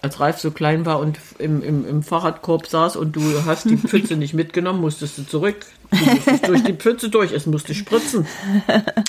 Als 0.00 0.20
Ralf 0.20 0.38
so 0.38 0.50
klein 0.50 0.84
war 0.84 0.98
und 0.98 1.18
im, 1.38 1.62
im, 1.62 1.88
im 1.88 2.02
Fahrradkorb 2.02 2.66
saß 2.66 2.96
und 2.96 3.16
du 3.16 3.22
hast 3.46 3.64
die 3.64 3.76
Pfütze 3.78 4.16
nicht 4.16 4.34
mitgenommen, 4.34 4.80
musstest 4.80 5.16
du 5.16 5.22
zurück. 5.26 5.64
Du 5.90 6.04
musstest 6.04 6.46
durch 6.46 6.62
die 6.62 6.74
Pfütze 6.74 7.08
durch, 7.08 7.32
es 7.32 7.46
musste 7.46 7.74
spritzen. 7.74 8.26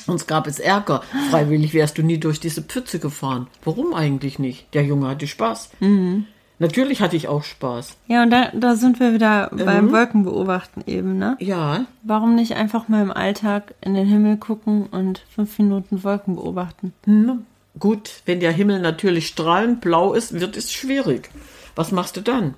Uns 0.08 0.26
gab 0.26 0.48
es 0.48 0.60
Ärger. 0.60 1.04
Freiwillig 1.32 1.74
wärst 1.74 1.98
du 1.98 2.04
nie 2.04 2.18
durch 2.18 2.40
diese 2.40 2.62
Pfütze 2.62 3.00
gefahren. 3.00 3.48
Warum 3.66 3.94
eigentlich 3.94 4.40
nicht? 4.40 4.74
Der 4.74 4.84
Junge 4.84 5.10
hatte 5.10 5.28
Spaß. 5.28 5.72
Natürlich 6.58 7.02
hatte 7.02 7.18
ich 7.18 7.28
auch 7.28 7.44
Spaß. 7.44 7.98
Ja, 8.08 8.24
und 8.24 8.30
da, 8.32 8.50
da 8.54 8.76
sind 8.76 9.00
wir 9.00 9.14
wieder 9.14 9.50
Mhm. 9.54 9.66
beim 9.66 9.92
Wolkenbeobachten 9.92 10.84
eben, 10.88 11.18
ne? 11.18 11.36
Ja, 11.40 11.86
Warum 12.04 12.36
nicht 12.36 12.54
einfach 12.56 12.88
mal 12.88 13.02
im 13.02 13.12
Alltag 13.12 13.74
in 13.82 13.94
den 13.94 14.08
Himmel 14.08 14.38
gucken 14.38 14.86
und 14.88 15.22
fünf 15.34 15.58
Minuten 15.60 16.04
Wolken 16.04 16.36
beobachten? 16.36 16.94
gut, 17.78 18.22
wenn 18.26 18.40
der 18.40 18.54
Himmel 18.54 18.80
natürlich 18.80 19.28
strahlend 19.28 19.82
blau 19.82 20.14
ist, 20.14 20.40
wird 20.40 20.56
es 20.56 20.72
schwierig. 20.72 21.30
Was 21.76 21.92
machst 21.92 22.16
du 22.16 22.22
dann? 22.22 22.54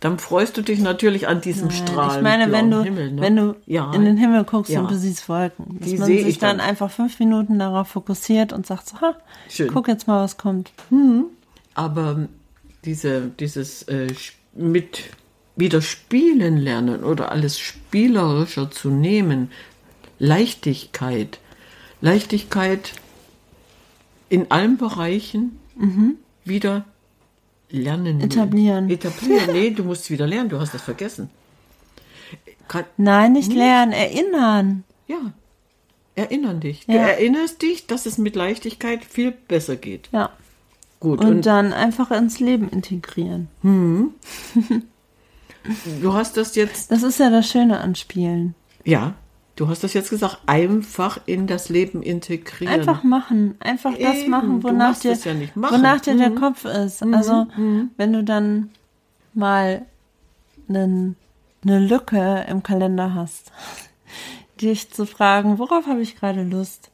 Dann 0.00 0.18
freust 0.18 0.56
du 0.56 0.62
dich 0.62 0.80
natürlich 0.80 1.28
an 1.28 1.40
diesem 1.40 1.70
strahlend 1.70 2.16
ich 2.18 2.22
meine, 2.22 2.52
wenn 2.52 2.70
du, 2.70 2.82
Himmel. 2.82 3.12
Ne? 3.12 3.22
wenn 3.22 3.36
du 3.36 3.56
ja. 3.66 3.92
in 3.94 4.04
den 4.04 4.16
Himmel 4.16 4.44
guckst 4.44 4.70
Ja. 4.72 4.80
und 4.80 4.90
du 4.90 4.96
siehst 4.96 5.28
Wolken, 5.28 5.78
dass 5.78 5.88
Die 5.88 5.96
man 5.98 6.06
sich 6.06 6.26
ich 6.26 6.38
dann, 6.38 6.58
dann. 6.58 6.66
einfach 6.68 6.90
fünf 6.90 7.18
Minuten 7.18 7.58
darauf 7.58 7.88
fokussiert 7.88 8.52
und 8.52 8.66
sagt 8.66 8.88
so, 8.88 9.00
ha, 9.00 9.14
Schön. 9.48 9.70
guck 9.72 9.88
jetzt 9.88 10.06
mal, 10.08 10.22
was 10.24 10.36
kommt. 10.38 10.72
Aber 11.74 12.28
diese, 12.84 13.30
dieses 13.40 13.82
äh, 13.84 14.08
mit 14.54 15.04
wieder 15.56 15.82
spielen 15.82 16.56
lernen 16.56 17.04
oder 17.04 17.30
alles 17.32 17.58
spielerischer 17.58 18.70
zu 18.70 18.88
nehmen, 18.90 19.50
Leichtigkeit, 20.18 21.38
Leichtigkeit 22.00 22.92
in 24.28 24.50
allen 24.50 24.76
Bereichen 24.76 25.58
wieder 26.44 26.84
lernen. 27.70 28.20
Etablieren. 28.20 28.88
Etablieren. 28.90 29.50
Nee, 29.52 29.70
du 29.70 29.84
musst 29.84 30.10
wieder 30.10 30.26
lernen, 30.26 30.48
du 30.50 30.58
hast 30.60 30.72
das 30.74 30.82
vergessen. 30.82 31.30
Grad, 32.68 32.86
Nein, 32.98 33.32
nicht 33.32 33.52
lernen, 33.52 33.92
erinnern. 33.92 34.84
ja, 35.08 35.32
erinnern 36.14 36.60
dich. 36.60 36.86
Du 36.86 36.92
Ja. 36.92 37.00
erinnerst 37.08 37.60
dich, 37.62 37.86
dass 37.86 38.06
es 38.06 38.18
mit 38.18 38.36
Leichtigkeit 38.36 39.04
viel 39.04 39.32
besser 39.32 39.76
geht. 39.76 40.08
Ja. 40.12 40.30
Gut. 41.00 41.24
Und, 41.24 41.46
dann 41.46 41.72
einfach 41.72 42.10
ins 42.10 42.40
Leben 42.40 42.68
integrieren. 42.68 43.48
du 46.02 46.12
hast 46.12 46.36
das 46.36 46.54
jetzt 46.54 46.90
Das 46.90 47.02
ist 47.02 47.18
ja 47.18 47.30
das 47.30 47.48
Schöne 47.48 47.80
an 47.80 47.94
Spielen. 47.94 48.54
Ja, 48.84 49.14
du 49.56 49.68
hast 49.68 49.82
das 49.82 49.94
jetzt 49.94 50.10
gesagt, 50.10 50.38
einfach 50.46 51.20
in 51.26 51.46
das 51.46 51.68
Leben 51.70 52.02
integrieren. 52.02 52.74
Einfach 52.80 53.02
machen, 53.02 53.56
einfach 53.60 53.92
das 53.98 54.18
Eben, 54.18 54.30
machen, 54.30 54.60
du 54.60 54.68
wonach 54.68 54.98
dir, 54.98 55.14
ja 55.14 55.34
nicht 55.34 55.56
machen. 55.56 55.74
wonach 55.78 56.00
dir 56.00 56.16
der 56.16 56.30
Mhm. 56.30 56.34
Kopf 56.36 56.64
ist. 56.64 57.02
Also 57.02 57.46
wenn 57.96 58.12
du 58.12 58.22
dann 58.24 58.70
mal 59.34 59.86
einen, 60.68 61.16
eine 61.64 61.78
Lücke 61.78 62.44
im 62.48 62.62
Kalender 62.62 63.14
hast, 63.14 63.52
dich 64.60 64.90
zu 64.90 65.06
fragen, 65.06 65.58
worauf 65.58 65.86
habe 65.86 66.02
ich 66.02 66.16
gerade 66.16 66.42
Lust? 66.42 66.89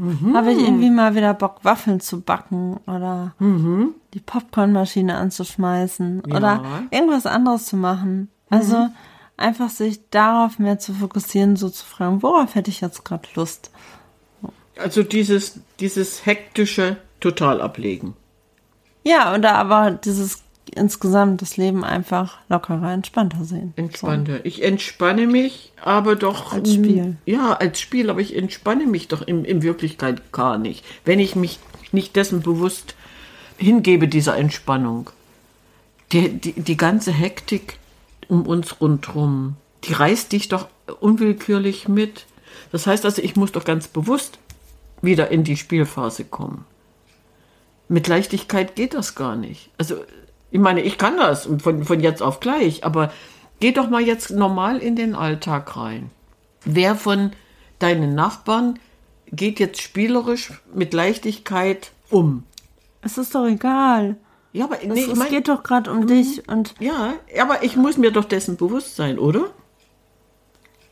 Mhm. 0.00 0.34
Habe 0.34 0.50
ich 0.52 0.58
irgendwie 0.58 0.88
mal 0.90 1.14
wieder 1.14 1.34
Bock, 1.34 1.60
Waffeln 1.62 2.00
zu 2.00 2.22
backen 2.22 2.78
oder 2.86 3.34
Mhm. 3.38 3.94
die 4.14 4.20
Popcornmaschine 4.20 5.16
anzuschmeißen 5.16 6.22
oder 6.24 6.62
irgendwas 6.90 7.26
anderes 7.26 7.66
zu 7.66 7.76
machen? 7.76 8.28
Also 8.48 8.76
Mhm. 8.76 8.90
einfach 9.36 9.68
sich 9.68 10.00
darauf 10.10 10.58
mehr 10.58 10.78
zu 10.78 10.94
fokussieren, 10.94 11.56
so 11.56 11.68
zu 11.68 11.84
fragen, 11.84 12.22
worauf 12.22 12.54
hätte 12.54 12.70
ich 12.70 12.80
jetzt 12.80 13.04
gerade 13.04 13.28
Lust? 13.34 13.70
Also 14.78 15.02
dieses, 15.02 15.60
dieses 15.80 16.24
hektische 16.24 16.96
total 17.20 17.60
ablegen. 17.60 18.14
Ja, 19.04 19.34
oder 19.34 19.54
aber 19.56 19.90
dieses 19.90 20.42
insgesamt 20.74 21.42
das 21.42 21.56
Leben 21.56 21.84
einfach 21.84 22.38
lockerer, 22.48 22.92
entspannter 22.92 23.44
sehen. 23.44 23.72
Entspannte. 23.76 24.40
Ich 24.44 24.62
entspanne 24.62 25.26
mich, 25.26 25.72
aber 25.82 26.16
doch. 26.16 26.52
Als 26.52 26.72
Spiel. 26.72 27.16
Ja, 27.26 27.52
als 27.52 27.80
Spiel, 27.80 28.10
aber 28.10 28.20
ich 28.20 28.36
entspanne 28.36 28.86
mich 28.86 29.08
doch 29.08 29.22
in, 29.22 29.44
in 29.44 29.62
Wirklichkeit 29.62 30.32
gar 30.32 30.58
nicht. 30.58 30.84
Wenn 31.04 31.18
ich 31.18 31.36
mich 31.36 31.58
nicht 31.92 32.16
dessen 32.16 32.42
bewusst 32.42 32.94
hingebe, 33.56 34.08
dieser 34.08 34.36
Entspannung. 34.36 35.10
Die, 36.12 36.28
die, 36.28 36.52
die 36.52 36.76
ganze 36.76 37.12
Hektik 37.12 37.78
um 38.28 38.46
uns 38.46 38.80
rundherum, 38.80 39.56
die 39.84 39.92
reißt 39.92 40.32
dich 40.32 40.48
doch 40.48 40.68
unwillkürlich 41.00 41.88
mit. 41.88 42.26
Das 42.72 42.86
heißt 42.86 43.04
also, 43.04 43.22
ich 43.22 43.36
muss 43.36 43.52
doch 43.52 43.64
ganz 43.64 43.88
bewusst 43.88 44.38
wieder 45.02 45.30
in 45.30 45.44
die 45.44 45.56
Spielphase 45.56 46.24
kommen. 46.24 46.64
Mit 47.88 48.08
Leichtigkeit 48.08 48.76
geht 48.76 48.94
das 48.94 49.14
gar 49.14 49.36
nicht. 49.36 49.70
Also, 49.78 49.96
ich 50.50 50.60
meine, 50.60 50.82
ich 50.82 50.98
kann 50.98 51.16
das 51.16 51.48
von, 51.58 51.84
von 51.84 52.00
jetzt 52.00 52.22
auf 52.22 52.40
gleich, 52.40 52.84
aber 52.84 53.12
geh 53.60 53.72
doch 53.72 53.88
mal 53.88 54.02
jetzt 54.02 54.30
normal 54.30 54.78
in 54.78 54.96
den 54.96 55.14
Alltag 55.14 55.76
rein. 55.76 56.10
Wer 56.64 56.96
von 56.96 57.32
deinen 57.78 58.14
Nachbarn 58.14 58.78
geht 59.30 59.60
jetzt 59.60 59.80
spielerisch 59.80 60.52
mit 60.74 60.92
Leichtigkeit 60.92 61.92
um? 62.10 62.44
Es 63.02 63.16
ist 63.16 63.34
doch 63.34 63.46
egal. 63.46 64.16
Ja, 64.52 64.64
aber 64.64 64.82
Es, 64.82 64.88
nee, 64.88 65.00
ich 65.00 65.12
es 65.12 65.18
mein, 65.18 65.30
geht 65.30 65.48
doch 65.48 65.62
gerade 65.62 65.90
um 65.92 66.06
dich 66.06 66.48
und 66.48 66.74
ja, 66.80 67.14
aber 67.40 67.62
ich 67.62 67.76
muss 67.76 67.96
mir 67.96 68.10
doch 68.10 68.24
dessen 68.24 68.56
bewusst 68.56 68.96
sein, 68.96 69.18
oder? 69.18 69.50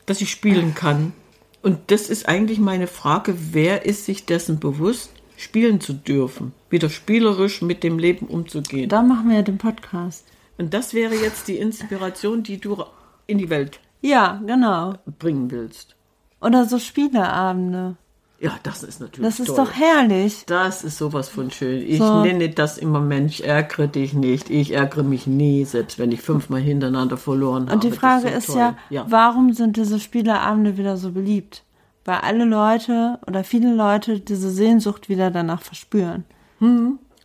Dass 0.06 0.20
ich 0.20 0.30
spielen 0.30 0.74
kann. 0.74 1.12
Und 1.60 1.78
das 1.88 2.08
ist 2.08 2.28
eigentlich 2.28 2.60
meine 2.60 2.86
Frage, 2.86 3.34
wer 3.52 3.84
ist 3.84 4.04
sich 4.04 4.26
dessen 4.26 4.60
bewusst, 4.60 5.10
spielen 5.38 5.80
zu 5.80 5.92
dürfen? 5.94 6.52
Wieder 6.70 6.90
spielerisch 6.90 7.62
mit 7.62 7.82
dem 7.82 7.98
Leben 7.98 8.26
umzugehen. 8.26 8.88
da 8.88 9.02
machen 9.02 9.28
wir 9.30 9.36
ja 9.36 9.42
den 9.42 9.58
Podcast. 9.58 10.26
Und 10.58 10.74
das 10.74 10.92
wäre 10.92 11.14
jetzt 11.14 11.48
die 11.48 11.56
Inspiration, 11.56 12.42
die 12.42 12.58
du 12.58 12.82
in 13.26 13.38
die 13.38 13.48
Welt 13.48 13.80
Ja, 14.00 14.42
genau. 14.46 14.94
bringen 15.18 15.50
willst. 15.50 15.94
Oder 16.40 16.64
so 16.66 16.78
Spieleabende. 16.78 17.96
Ja, 18.40 18.52
das 18.62 18.84
ist 18.84 19.00
natürlich 19.00 19.28
Das 19.28 19.40
ist 19.40 19.46
toll. 19.46 19.56
doch 19.56 19.72
herrlich. 19.72 20.44
Das 20.46 20.84
ist 20.84 20.96
sowas 20.98 21.28
von 21.28 21.50
schön. 21.50 21.82
Ich 21.82 21.98
So. 21.98 22.22
nenne 22.22 22.48
das 22.50 22.78
immer 22.78 23.00
Mensch, 23.00 23.40
ärgere 23.40 23.88
dich 23.88 24.12
nicht. 24.14 24.48
Ich 24.48 24.70
ärgere 24.74 25.02
mich 25.02 25.26
nie, 25.26 25.64
selbst 25.64 25.98
wenn 25.98 26.12
ich 26.12 26.20
fünfmal 26.22 26.60
hintereinander 26.60 27.16
verloren 27.16 27.64
habe. 27.66 27.74
Und 27.74 27.82
die 27.84 27.90
Frage 27.90 28.28
ist 28.28 28.46
toll. 28.46 28.58
ja, 28.58 28.76
ja. 28.90 29.06
warum 29.08 29.52
sind 29.54 29.76
diese 29.76 29.98
Spieleabende 29.98 30.76
wieder 30.76 30.96
so 30.96 31.10
beliebt? 31.10 31.64
Weil 32.08 32.20
alle 32.20 32.46
Leute 32.46 33.18
oder 33.26 33.44
viele 33.44 33.74
Leute 33.74 34.18
diese 34.20 34.50
Sehnsucht 34.50 35.10
wieder 35.10 35.30
danach 35.30 35.60
verspüren. 35.60 36.24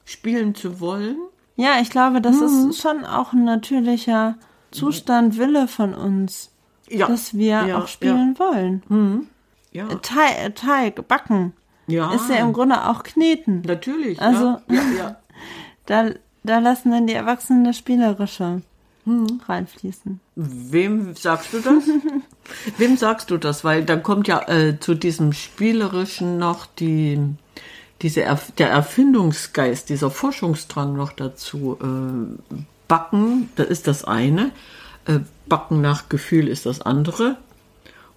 spielen 0.03 0.53
zu 0.55 0.81
wollen. 0.81 1.15
Ja, 1.55 1.79
ich 1.81 1.89
glaube, 1.89 2.19
das 2.19 2.35
Mhm. 2.41 2.69
ist 2.71 2.81
schon 2.81 3.05
auch 3.05 3.31
ein 3.31 3.45
natürlicher 3.45 4.35
Zustand, 4.71 5.37
Wille 5.37 5.69
von 5.69 5.93
uns, 5.93 6.51
Ja. 6.89 7.07
dass 7.07 7.33
wir 7.33 7.65
ja, 7.65 7.77
auch 7.77 7.87
spielen 7.87 8.37
wollen. 8.37 8.83
Ja, 9.71 9.87
ja. 9.87 9.95
Teig, 9.95 10.55
Teig, 10.55 11.07
Backen 11.07 11.53
ja. 11.87 12.13
ist 12.13 12.29
ja 12.29 12.35
im 12.37 12.51
Grunde 12.51 12.85
auch 12.89 13.03
Kneten. 13.03 13.61
Natürlich. 13.65 14.21
Also- 14.21 14.57
ja, 14.67 14.75
ja, 14.75 14.81
ja. 14.97 15.15
Da, 15.85 16.09
da 16.43 16.59
lassen 16.59 16.91
dann 16.91 17.07
die 17.07 17.13
Erwachsenen 17.13 17.63
das 17.63 17.77
Spielerische 17.77 18.61
Mhm. 19.05 19.41
reinfließen. 19.47 20.19
Wem 20.35 21.15
sagst 21.15 21.53
du 21.53 21.59
das? 21.59 21.83
Wem 22.77 22.97
sagst 22.97 23.31
du 23.31 23.37
das? 23.37 23.63
Weil 23.63 23.83
dann 23.83 24.03
kommt 24.03 24.27
ja 24.27 24.47
äh, 24.47 24.79
zu 24.79 24.95
diesem 24.95 25.33
Spielerischen 25.33 26.37
noch 26.37 26.65
die, 26.65 27.19
diese 28.01 28.21
Erf 28.21 28.51
der 28.57 28.69
Erfindungsgeist, 28.69 29.89
dieser 29.89 30.11
Forschungsdrang 30.11 30.95
noch 30.95 31.13
dazu. 31.13 31.77
Äh, 31.81 32.57
Backen, 32.87 33.49
das 33.55 33.67
ist 33.67 33.87
das 33.87 34.03
eine. 34.03 34.51
Äh, 35.05 35.19
Backen 35.47 35.81
nach 35.81 36.09
Gefühl 36.09 36.47
ist 36.47 36.65
das 36.65 36.81
andere. 36.81 37.37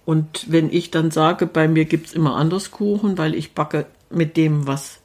Und 0.05 0.45
wenn 0.49 0.71
ich 0.71 0.91
dann 0.91 1.11
sage, 1.11 1.47
bei 1.47 1.67
mir 1.67 1.85
gibt's 1.85 2.13
immer 2.13 2.35
anders 2.35 2.71
Kuchen, 2.71 3.17
weil 3.17 3.35
ich 3.35 3.53
backe 3.53 3.85
mit 4.09 4.37
dem, 4.37 4.67
was 4.67 4.99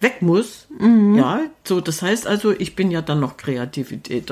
weg 0.00 0.20
muss. 0.20 0.66
Mhm. 0.78 1.14
Ja, 1.16 1.40
so, 1.64 1.80
das 1.80 2.02
heißt 2.02 2.26
also, 2.26 2.52
ich 2.52 2.76
bin 2.76 2.90
ja 2.90 3.00
dann 3.00 3.20
noch 3.20 3.36
Kreativität. 3.36 4.30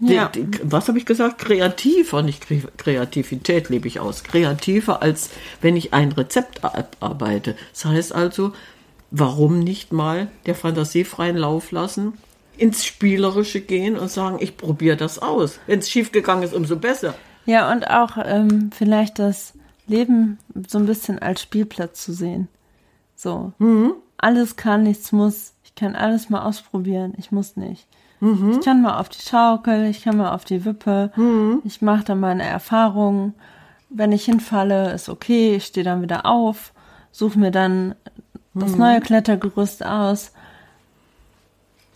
Ja. 0.00 0.30
was 0.62 0.88
habe 0.88 0.98
ich 0.98 1.06
gesagt? 1.06 1.38
Kreativer, 1.38 2.22
nicht 2.22 2.46
Kre 2.46 2.62
Kreativität 2.76 3.68
lebe 3.68 3.88
ich 3.88 4.00
aus. 4.00 4.24
Kreativer, 4.24 5.02
als 5.02 5.30
wenn 5.60 5.76
ich 5.76 5.92
ein 5.92 6.12
Rezept 6.12 6.64
abarbeite. 6.64 7.56
Das 7.72 7.84
heißt 7.84 8.14
also, 8.14 8.52
warum 9.10 9.60
nicht 9.60 9.92
mal 9.92 10.28
der 10.46 10.54
Fantasie 10.54 11.04
freien 11.04 11.36
Lauf 11.36 11.70
lassen, 11.70 12.14
ins 12.56 12.84
Spielerische 12.84 13.60
gehen 13.60 13.96
und 13.96 14.10
sagen, 14.10 14.38
ich 14.40 14.56
probiere 14.56 14.96
das 14.96 15.18
aus. 15.18 15.58
Wenn 15.66 15.80
es 15.80 15.90
schiefgegangen 15.90 16.44
ist, 16.44 16.54
umso 16.54 16.76
besser. 16.76 17.14
Ja, 17.46 17.70
und 17.72 17.88
auch 17.88 18.16
ähm, 18.24 18.70
vielleicht 18.74 19.18
das 19.18 19.54
Leben 19.86 20.38
so 20.68 20.78
ein 20.78 20.86
bisschen 20.86 21.18
als 21.18 21.42
Spielplatz 21.42 22.04
zu 22.04 22.12
sehen. 22.12 22.48
So. 23.16 23.52
Alles 24.16 24.56
kann, 24.56 24.84
nichts 24.84 25.12
muss. 25.12 25.52
Ich 25.64 25.74
kann 25.74 25.96
alles 25.96 26.30
mal 26.30 26.42
ausprobieren. 26.42 27.14
Ich 27.18 27.30
muss 27.30 27.56
nicht. 27.56 27.86
Ich 28.20 28.64
kann 28.64 28.80
mal 28.80 28.98
auf 29.00 29.08
die 29.10 29.20
Schaukel, 29.20 29.84
ich 29.86 30.02
kann 30.02 30.16
mal 30.16 30.32
auf 30.32 30.44
die 30.44 30.64
Wippe. 30.64 31.10
Ich 31.64 31.82
mache 31.82 32.04
da 32.04 32.14
meine 32.14 32.42
Erfahrungen. 32.44 33.34
Wenn 33.90 34.12
ich 34.12 34.24
hinfalle, 34.24 34.92
ist 34.92 35.08
okay. 35.08 35.56
Ich 35.56 35.66
stehe 35.66 35.84
dann 35.84 36.00
wieder 36.02 36.24
auf, 36.24 36.72
suche 37.12 37.38
mir 37.38 37.50
dann 37.50 37.94
das 38.54 38.76
neue 38.76 39.00
Klettergerüst 39.00 39.84
aus. 39.84 40.32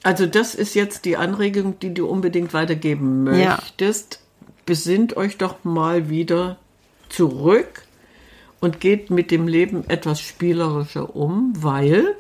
Also 0.03 0.27
das 0.27 0.55
ist 0.55 0.75
jetzt 0.75 1.05
die 1.07 1.17
Anregung, 1.17 1.79
die 1.81 1.95
du 1.95 2.07
unbedingt 2.07 2.53
weitergeben 2.55 3.27
Ja. 3.27 3.57
möchtest. 3.57 4.21
Besinnt 4.67 5.17
euch 5.17 5.39
doch 5.39 5.65
mal 5.65 6.09
wieder 6.11 6.57
zurück 7.09 7.83
und 8.61 8.81
geht 8.81 9.11
mit 9.11 9.31
dem 9.31 9.49
Leben 9.49 9.89
etwas 9.89 10.21
spielerischer 10.21 11.17
um, 11.17 11.53
weil 11.57 12.15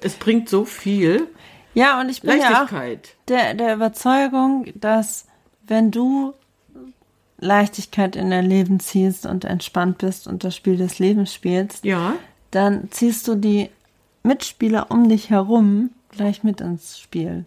es 0.00 0.14
bringt 0.14 0.48
so 0.48 0.64
viel 0.64 1.28
Ja, 1.74 2.00
und 2.00 2.08
ich 2.08 2.20
bin 2.22 2.38
ja 2.38 2.64
auch 2.64 2.68
der, 3.28 3.54
der 3.54 3.74
Überzeugung, 3.74 4.66
dass 4.74 5.26
wenn 5.66 5.90
du 5.90 6.34
Leichtigkeit 7.38 8.14
in 8.16 8.30
dein 8.30 8.46
Leben 8.46 8.78
ziehst 8.78 9.26
und 9.26 9.44
entspannt 9.44 9.98
bist 9.98 10.26
und 10.26 10.44
das 10.44 10.54
Spiel 10.54 10.76
des 10.76 10.98
Lebens 10.98 11.32
spielst, 11.32 11.84
Ja, 11.84 12.14
dann 12.50 12.90
ziehst 12.90 13.26
du 13.26 13.34
die 13.34 13.70
Mitspieler 14.22 14.90
um 14.90 15.08
dich 15.08 15.30
herum 15.30 15.90
gleich 16.10 16.44
mit 16.44 16.60
ins 16.60 16.98
Spiel. 16.98 17.44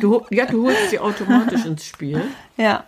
du, 0.00 0.26
ja, 0.30 0.46
du 0.46 0.64
holst 0.66 0.90
sie 0.90 0.98
automatisch 0.98 1.64
ins 1.64 1.84
Spiel, 1.84 2.22
Ja, 2.56 2.84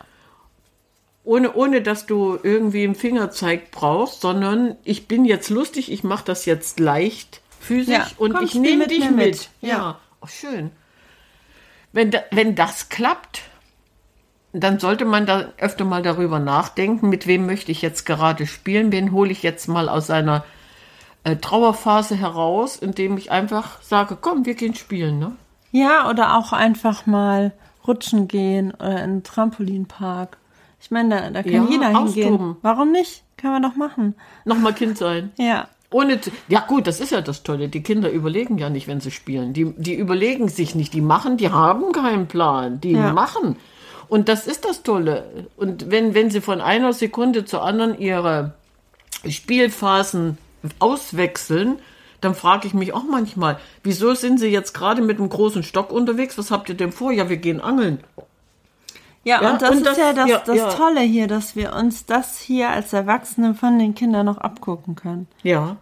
ohne, 1.23 1.53
ohne 1.55 1.81
dass 1.83 2.07
du 2.07 2.39
irgendwie 2.43 2.83
einen 2.83 2.95
Fingerzeig 2.95 3.71
brauchst, 3.71 4.23
sondern 4.23 4.77
ich 4.85 5.07
bin 5.07 5.25
jetzt 5.25 5.51
lustig, 5.51 5.93
ich 5.93 6.03
mache 6.03 6.25
das 6.25 6.45
jetzt 6.45 6.81
leicht 6.81 7.41
physisch 7.61 7.95
Ja, 7.95 8.07
und 8.17 8.33
komm, 8.35 8.45
ich 8.45 8.55
nehme 8.55 8.87
dich 8.89 9.05
mit. 9.11 9.17
mit. 9.17 9.51
Ja, 9.61 9.69
Ja. 9.69 10.01
Oh, 10.21 10.27
schön. 10.27 10.71
Wenn, 11.93 12.11
da, 12.11 12.21
wenn 12.31 12.55
das 12.55 12.89
klappt, 12.89 13.43
dann 14.53 14.79
sollte 14.79 15.05
man 15.05 15.27
da 15.27 15.53
öfter 15.59 15.85
mal 15.85 16.03
darüber 16.03 16.39
nachdenken, 16.39 17.09
mit 17.09 17.27
wem 17.27 17.47
möchte 17.47 17.73
ich 17.73 17.83
jetzt 17.83 18.05
gerade 18.07 18.47
spielen, 18.47 18.93
wen 18.93 19.13
hole 19.13 19.31
ich 19.31 19.43
jetzt 19.43 19.69
mal 19.69 19.89
aus 19.89 20.07
seiner 20.09 20.45
äh, 21.25 21.37
Trauerphase 21.37 22.17
heraus, 22.17 22.77
indem 22.77 23.17
ich 23.17 23.31
einfach 23.31 23.81
sage, 23.83 24.17
komm, 24.21 24.47
wir 24.47 24.55
gehen 24.55 24.75
spielen, 24.75 25.19
ne? 25.19 25.33
ja, 25.73 26.09
oder 26.09 26.37
auch 26.37 26.53
einfach 26.53 27.07
mal 27.07 27.53
rutschen 27.87 28.27
gehen 28.29 28.73
oder 28.73 28.91
in 28.91 28.97
einen 28.99 29.23
Trampolinpark. 29.23 30.37
Ich 30.81 30.91
meine, 30.91 31.09
da, 31.21 31.31
da 31.31 31.43
kann 31.43 31.53
Ja, 31.53 31.71
jeder 31.71 31.89
hingehen. 31.89 32.25
austoben. 32.35 32.57
Warum 32.63 32.91
nicht? 32.91 33.23
Kann 33.37 33.53
man 33.53 33.63
doch 33.63 33.77
machen. 33.77 34.15
Nochmal 34.45 34.73
Kind 34.75 34.99
sein. 34.99 35.31
Ja. 35.37 35.69
Ohne, 35.93 36.21
zu- 36.21 36.31
ja 36.49 36.61
gut, 36.61 36.87
das 36.87 37.01
ist 37.01 37.11
ja 37.11 37.21
das 37.21 37.43
Tolle. 37.43 37.69
Die 37.69 37.83
Kinder 37.83 38.11
überlegen 38.11 38.59
ja 38.59 38.71
nicht, 38.71 38.87
wenn 38.87 39.01
sie 39.01 39.11
spielen. 39.11 39.53
Die, 39.53 39.73
die 39.77 39.95
überlegen 39.95 40.49
sich 40.49 40.75
nicht. 40.77 40.95
Die 40.95 41.01
machen, 41.01 41.37
die 41.37 41.51
haben 41.51 41.93
keinen 41.93 42.27
Plan. 42.29 42.81
Die 42.81 42.93
Ja. 42.93 43.13
machen. 43.13 43.57
Und 44.09 44.29
das 44.29 44.47
ist 44.47 44.65
das 44.65 44.83
Tolle. 44.83 45.47
Und 45.57 45.91
wenn, 45.91 46.15
wenn 46.15 46.31
sie 46.31 46.41
von 46.41 46.61
einer 46.61 46.93
Sekunde 46.93 47.45
zur 47.45 47.63
anderen 47.65 47.99
ihre 47.99 48.55
Spielphasen 49.29 50.39
auswechseln, 50.79 51.79
dann 52.21 52.35
frage 52.35 52.67
ich 52.67 52.75
mich 52.75 52.93
auch 52.93 53.05
manchmal, 53.05 53.59
wieso 53.83 54.15
sind 54.15 54.39
sie 54.39 54.49
jetzt 54.49 54.75
gerade 54.75 55.01
mit 55.03 55.19
einem 55.19 55.29
großen 55.29 55.63
Stock 55.63 55.91
unterwegs? 55.91 56.37
Was 56.39 56.51
habt 56.51 56.69
ihr 56.69 56.75
denn 56.75 56.93
vor? 56.93 57.13
Ja, 57.13 57.29
wir 57.29 57.39
gehen 57.39 57.61
angeln. 57.61 58.01
Ja, 59.25 59.43
Ja, 59.43 59.53
und 59.53 59.63
das 59.63 59.71
und 59.71 59.77
ist 59.79 59.87
das- 59.87 59.97
ja 59.99 60.13
das, 60.13 60.29
ja, 60.29 60.39
das 60.47 60.57
ja. 60.57 60.69
Tolle 60.73 61.01
hier, 61.01 61.27
dass 61.29 61.55
wir 61.57 61.75
uns 61.75 62.07
das 62.07 62.39
hier 62.39 62.71
als 62.71 62.93
Erwachsene 62.93 63.55
von 63.55 63.79
den 63.79 63.95
Kindern 63.95 64.27
noch 64.27 64.39
abgucken 64.39 64.95
können. 64.95 65.29
Ja. 65.43 65.77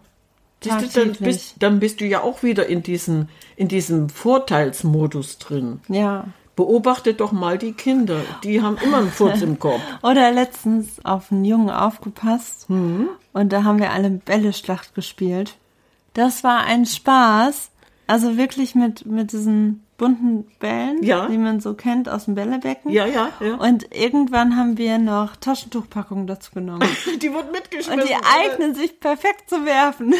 Siehst 0.61 0.95
du, 0.97 1.05
dann, 1.05 1.15
bist, 1.19 1.55
dann 1.59 1.79
bist 1.79 2.01
du 2.01 2.05
ja 2.05 2.21
auch 2.21 2.43
wieder 2.43 2.65
in, 2.67 2.83
diesen, 2.83 3.29
in 3.55 3.69
diesem 3.69 4.09
Vorteilsmodus 4.09 5.37
drin. 5.37 5.79
Ja. 5.87 6.25
Beobachte 6.57 7.13
doch 7.13 7.31
mal 7.31 7.57
die 7.57 7.71
Kinder. 7.71 8.19
Die 8.43 8.61
haben 8.61 8.77
immer 8.83 8.97
einen 8.97 9.11
Furz 9.11 9.41
im 9.41 9.57
Kopf. 9.59 9.79
Oder 10.01 10.31
letztens 10.31 11.03
auf 11.05 11.31
einen 11.31 11.45
Jungen 11.45 11.69
aufgepasst 11.69 12.69
Mhm. 12.69 13.07
und 13.31 13.53
da 13.53 13.63
haben 13.63 13.79
wir 13.79 13.91
alle 13.93 14.09
Bälleschlacht 14.09 14.93
gespielt. 14.95 15.55
Das 16.13 16.43
war 16.43 16.59
ein 16.65 16.85
Spaß. 16.85 17.71
Also 18.09 18.37
wirklich 18.37 18.73
mit, 18.73 19.05
mit 19.05 19.31
diesen 19.33 19.85
bunten 19.97 20.45
Bällen, 20.59 21.03
Ja. 21.03 21.27
die 21.27 21.37
man 21.37 21.59
so 21.59 21.75
kennt 21.75 22.09
aus 22.09 22.25
dem 22.25 22.33
Bällebecken. 22.33 22.89
Ja, 22.89 23.05
ja, 23.05 23.29
ja. 23.39 23.55
Und 23.55 23.93
irgendwann 23.95 24.57
haben 24.57 24.77
wir 24.79 24.97
noch 24.97 25.35
Taschentuchpackungen 25.35 26.25
dazu 26.25 26.51
genommen. 26.53 26.87
Die 27.21 27.31
wird 27.31 27.51
mitgeschmissen. 27.51 27.99
Und 28.01 28.09
die 28.09 28.15
eignen 28.15 28.73
sich 28.73 28.99
perfekt 28.99 29.49
zu 29.49 29.63
werfen. 29.65 30.15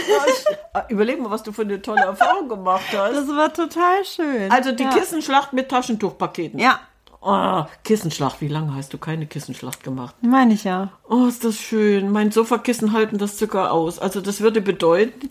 Ah, 0.74 0.84
Überleg 0.90 1.20
mal, 1.20 1.32
was 1.32 1.42
du 1.42 1.52
für 1.52 1.64
eine 1.64 1.82
tolle 1.82 2.02
Erfahrung 2.02 2.48
gemacht 2.48 2.86
hast. 2.96 3.16
Das 3.16 3.28
war 3.30 3.52
total 3.54 4.06
schön. 4.06 4.52
Also 4.52 4.72
die 4.72 4.84
ja. 4.84 4.90
Kissenschlacht 4.92 5.54
mit 5.54 5.70
Taschentuchpaketen. 5.70 6.60
Ja, 6.60 6.80
Oh, 7.22 7.64
Kissenschlacht. 7.84 8.40
Wie 8.40 8.48
lange 8.48 8.74
hast 8.76 8.94
du 8.94 8.98
keine 8.98 9.26
Kissenschlacht 9.28 9.84
gemacht? 9.84 10.16
meine 10.22 10.54
ich 10.54 10.64
ja. 10.64 10.92
Oh, 11.10 11.26
ist 11.28 11.44
das 11.44 11.58
schön. 11.58 12.12
Mein 12.12 12.32
Sofakissen 12.32 12.94
halten 12.94 13.18
das 13.18 13.38
sogar 13.38 13.72
aus. 13.74 14.00
Also 14.00 14.22
das 14.22 14.40
würde 14.40 14.62
bedeuten, 14.62 15.30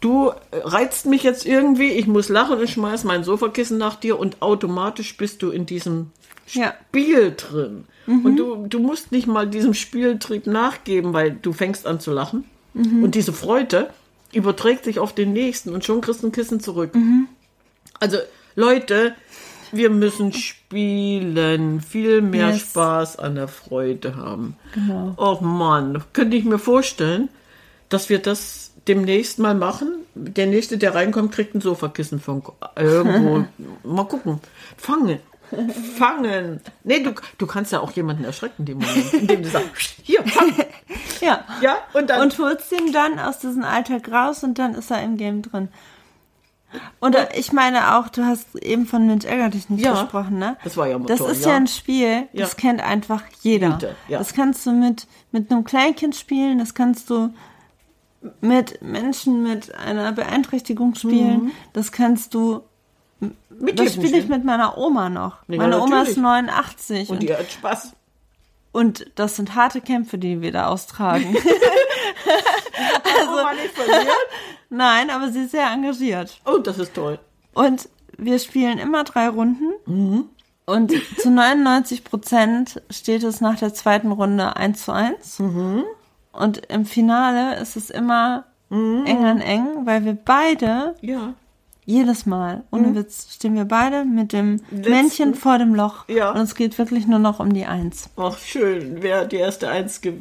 du 0.00 0.28
äh, 0.28 0.34
reizt 0.62 1.06
mich 1.06 1.22
jetzt 1.22 1.46
irgendwie, 1.46 1.88
ich 1.88 2.06
muss 2.06 2.28
lachen 2.28 2.58
und 2.58 2.68
schmeiß 2.68 3.04
mein 3.04 3.24
Sofakissen 3.24 3.78
nach 3.78 3.96
dir 3.96 4.18
und 4.18 4.42
automatisch 4.42 5.16
bist 5.16 5.42
du 5.42 5.50
in 5.50 5.64
diesem 5.64 6.10
Ja. 6.48 6.74
Spiel 6.88 7.34
drin. 7.34 7.84
Und 8.06 8.36
du, 8.36 8.66
du 8.66 8.80
musst 8.80 9.12
nicht 9.12 9.26
mal 9.28 9.46
diesem 9.48 9.74
Spieltrieb 9.74 10.46
nachgeben, 10.48 11.12
weil 11.12 11.30
du 11.30 11.52
fängst 11.52 11.86
an 11.86 12.00
zu 12.00 12.10
lachen. 12.10 12.44
Und 12.74 13.14
diese 13.14 13.32
Freude 13.32 13.90
überträgt 14.32 14.84
sich 14.84 14.98
auf 14.98 15.14
den 15.14 15.32
nächsten 15.32 15.72
und 15.72 15.84
schon 15.84 16.00
kriegst 16.00 16.22
du 16.22 16.26
ein 16.26 16.32
Kissen 16.32 16.58
zurück. 16.58 16.90
Also, 18.00 18.16
Leute, 18.56 19.14
wir 19.72 19.90
müssen 19.90 20.32
spielen, 20.32 21.80
viel 21.80 22.22
mehr 22.22 22.50
Yes. 22.50 22.60
Spaß 22.60 23.18
an 23.18 23.34
der 23.34 23.48
Freude 23.48 24.16
haben. 24.16 24.56
Genau. 24.74 25.14
Oh 25.16 25.38
Mann, 25.42 26.02
könnte 26.12 26.36
ich 26.36 26.44
mir 26.44 26.58
vorstellen, 26.58 27.28
dass 27.88 28.08
wir 28.08 28.18
das 28.20 28.72
demnächst 28.88 29.38
mal 29.38 29.54
machen. 29.54 30.04
Der 30.14 30.46
nächste, 30.46 30.78
der 30.78 30.94
reinkommt, 30.94 31.32
kriegt 31.32 31.54
ein 31.54 31.60
Sofakissen 31.60 32.20
von 32.20 32.42
irgendwo. 32.76 33.44
mal 33.82 34.04
gucken. 34.04 34.40
Fangen. 34.76 35.18
Fangen. 35.98 36.60
Nee, 36.82 37.00
du, 37.02 37.12
du 37.36 37.46
kannst 37.46 37.72
ja 37.72 37.80
auch 37.80 37.92
jemanden 37.92 38.24
erschrecken, 38.24 38.64
dem 38.64 38.78
Moment, 38.78 39.12
indem 39.12 39.42
du 39.42 39.50
sagst, 39.50 39.96
hier, 40.02 40.22
fang. 40.26 40.52
Ja. 41.20 41.44
Ja, 41.60 41.76
und 41.92 42.10
dann. 42.10 42.20
Und 42.22 42.36
holst 42.38 42.72
ihn 42.72 42.92
dann 42.92 43.20
aus 43.20 43.38
diesem 43.38 43.62
Alltag 43.62 44.10
raus 44.10 44.42
und 44.42 44.58
dann 44.58 44.74
ist 44.74 44.90
er 44.90 45.04
im 45.04 45.16
Game 45.16 45.42
drin. 45.42 45.68
Und 47.00 47.16
ich 47.34 47.52
meine 47.52 47.96
auch, 47.96 48.08
du 48.08 48.24
hast 48.24 48.54
eben 48.56 48.86
von 48.86 49.06
Mensch 49.06 49.24
ärger 49.24 49.50
dich 49.50 49.68
nicht 49.68 49.84
Ja, 49.84 49.92
gesprochen, 50.02 50.38
ne? 50.38 50.56
das 50.64 50.76
war 50.76 50.86
ja 50.88 50.98
mal 50.98 51.06
Das 51.06 51.20
ist 51.20 51.44
ja. 51.44 51.50
ja 51.50 51.56
ein 51.56 51.66
Spiel, 51.66 52.28
Ja. 52.32 52.40
das 52.44 52.56
kennt 52.56 52.80
einfach 52.82 53.22
jeder. 53.42 53.78
Ja. 54.08 54.18
Das 54.18 54.32
kannst 54.34 54.64
du 54.66 54.72
mit, 54.72 55.06
mit 55.32 55.50
einem 55.50 55.64
Kleinkind 55.64 56.16
spielen, 56.16 56.58
das 56.58 56.74
kannst 56.74 57.10
du 57.10 57.32
mit 58.40 58.80
Menschen 58.82 59.42
mit 59.42 59.74
einer 59.74 60.12
Beeinträchtigung 60.12 60.94
spielen, 60.94 61.50
das 61.72 61.90
kannst 61.92 62.34
du, 62.34 62.62
mit 63.50 63.78
das 63.78 63.94
spiele 63.94 64.16
ich 64.18 64.28
mit 64.28 64.44
meiner 64.44 64.78
Oma 64.78 65.08
noch. 65.08 65.38
Ja, 65.48 65.58
Meine 65.58 65.76
Oma 65.80 66.02
ist 66.02 66.16
natürlich. 66.16 66.46
89 66.46 67.10
Und 67.10 67.16
und, 67.18 67.24
ihr 67.24 67.38
hat 67.38 67.50
Spaß. 67.50 67.92
und 68.72 69.10
das 69.16 69.36
sind 69.36 69.54
harte 69.56 69.80
Kämpfe, 69.80 70.18
die 70.18 70.40
wir 70.40 70.52
da 70.52 70.68
austragen. 70.68 71.36
Also, 73.04 73.62
nicht 73.62 73.74
verlieren. 73.74 74.06
Nein, 74.72 75.10
aber 75.10 75.30
sie 75.30 75.44
ist 75.44 75.50
sehr 75.50 75.70
engagiert. 75.70 76.40
Oh, 76.46 76.56
das 76.58 76.78
ist 76.78 76.94
toll. 76.94 77.18
Und 77.52 77.88
wir 78.16 78.38
spielen 78.38 78.78
immer 78.78 79.04
drei 79.04 79.28
Runden. 79.28 79.72
Mhm. 79.86 80.24
Und 80.64 80.92
zu 81.18 81.30
99 81.30 82.04
Prozent 82.04 82.80
steht 82.88 83.22
es 83.22 83.40
nach 83.40 83.58
der 83.58 83.74
zweiten 83.74 84.12
Runde 84.12 84.56
1 84.56 84.84
zu 84.84 84.92
1. 84.92 85.38
Mhm. 85.40 85.84
Und 86.32 86.66
im 86.70 86.86
Finale 86.86 87.56
ist 87.60 87.76
es 87.76 87.90
immer 87.90 88.44
eng 88.70 89.24
an 89.26 89.40
eng, 89.42 89.84
weil 89.84 90.06
wir 90.06 90.14
beide 90.14 90.94
Ja. 91.02 91.34
jedes 91.84 92.24
Mal, 92.24 92.62
ohne 92.70 92.94
Witz, 92.94 93.26
stehen 93.34 93.54
wir 93.54 93.66
beide 93.66 94.06
mit 94.06 94.32
dem 94.32 94.60
Männchen 94.70 95.34
vor 95.34 95.58
dem 95.58 95.74
Loch. 95.74 96.08
Ja. 96.08 96.30
Und 96.30 96.40
es 96.40 96.54
geht 96.54 96.78
wirklich 96.78 97.06
nur 97.06 97.18
noch 97.18 97.38
um 97.38 97.52
die 97.52 97.66
Eins. 97.66 98.08
Ach, 98.16 98.38
schön. 98.38 99.02
Wer 99.02 99.26
die 99.26 99.36
erste 99.36 99.68
Eins 99.68 100.00
ge 100.00 100.14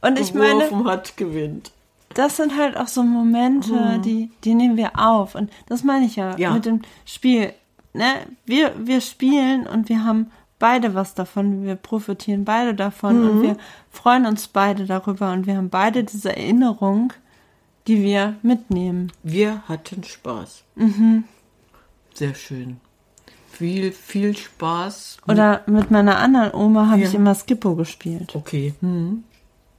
Und 0.00 0.18
ich 0.18 0.32
geworfen 0.32 0.84
hat, 0.88 1.16
gewinnt. 1.16 1.70
Das 2.14 2.36
sind 2.36 2.56
halt 2.56 2.76
auch 2.76 2.88
so 2.88 3.02
Momente, 3.02 4.00
die, 4.04 4.30
die 4.44 4.54
nehmen 4.54 4.76
wir 4.76 4.98
auf. 4.98 5.34
Und 5.34 5.50
das 5.66 5.82
meine 5.84 6.06
ich 6.06 6.16
ja, 6.16 6.32
Mhm. 6.32 6.38
Ja. 6.38 6.50
mit 6.52 6.64
dem 6.66 6.82
Spiel. 7.04 7.52
Ne? 7.94 8.04
Wir, 8.46 8.72
wir 8.78 9.00
spielen 9.00 9.66
und 9.66 9.88
wir 9.88 10.04
haben 10.04 10.30
beide 10.58 10.94
was 10.94 11.14
davon. 11.14 11.64
Wir 11.64 11.74
profitieren 11.76 12.44
beide 12.44 12.74
davon 12.74 13.20
Mhm. 13.22 13.28
und 13.30 13.42
wir 13.42 13.56
freuen 13.90 14.26
uns 14.26 14.48
beide 14.48 14.86
darüber 14.86 15.32
und 15.32 15.46
wir 15.46 15.56
haben 15.56 15.68
beide 15.70 16.04
diese 16.04 16.34
Erinnerung, 16.36 17.12
die 17.86 18.02
wir 18.02 18.36
mitnehmen. 18.42 19.10
Wir 19.22 19.62
hatten 19.68 20.04
Spaß. 20.04 20.62
Sehr 22.14 22.34
schön. 22.34 22.78
Viel, 23.50 23.92
viel 23.92 24.36
Spaß. 24.36 25.18
Oder 25.28 25.62
mit 25.66 25.90
meiner 25.90 26.18
anderen 26.18 26.54
Oma 26.54 26.88
habe 26.88 27.02
ich 27.02 27.12
Ja. 27.12 27.18
immer 27.18 27.34
Skippo 27.34 27.74
gespielt. 27.74 28.34
Okay. 28.34 28.74
Hm. 28.80 29.24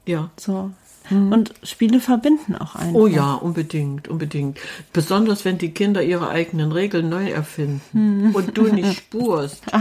Ja. 0.06 0.30
So. 0.38 0.72
Und 1.10 1.54
Spiele 1.64 2.00
verbinden 2.00 2.56
auch 2.56 2.76
einfach. 2.76 2.94
Oh 3.00 3.08
ja, 3.08 3.34
unbedingt, 3.34 4.08
unbedingt. 4.08 4.58
Besonders 4.94 5.44
wenn 5.46 5.58
die 5.58 5.72
Kinder 5.72 6.02
ihre 6.02 6.30
eigenen 6.30 6.72
Regeln 6.72 7.10
neu 7.10 7.30
erfinden 7.30 8.32
und 8.34 8.58
du 8.58 8.64
nicht 8.68 8.98
spurst. 8.98 9.64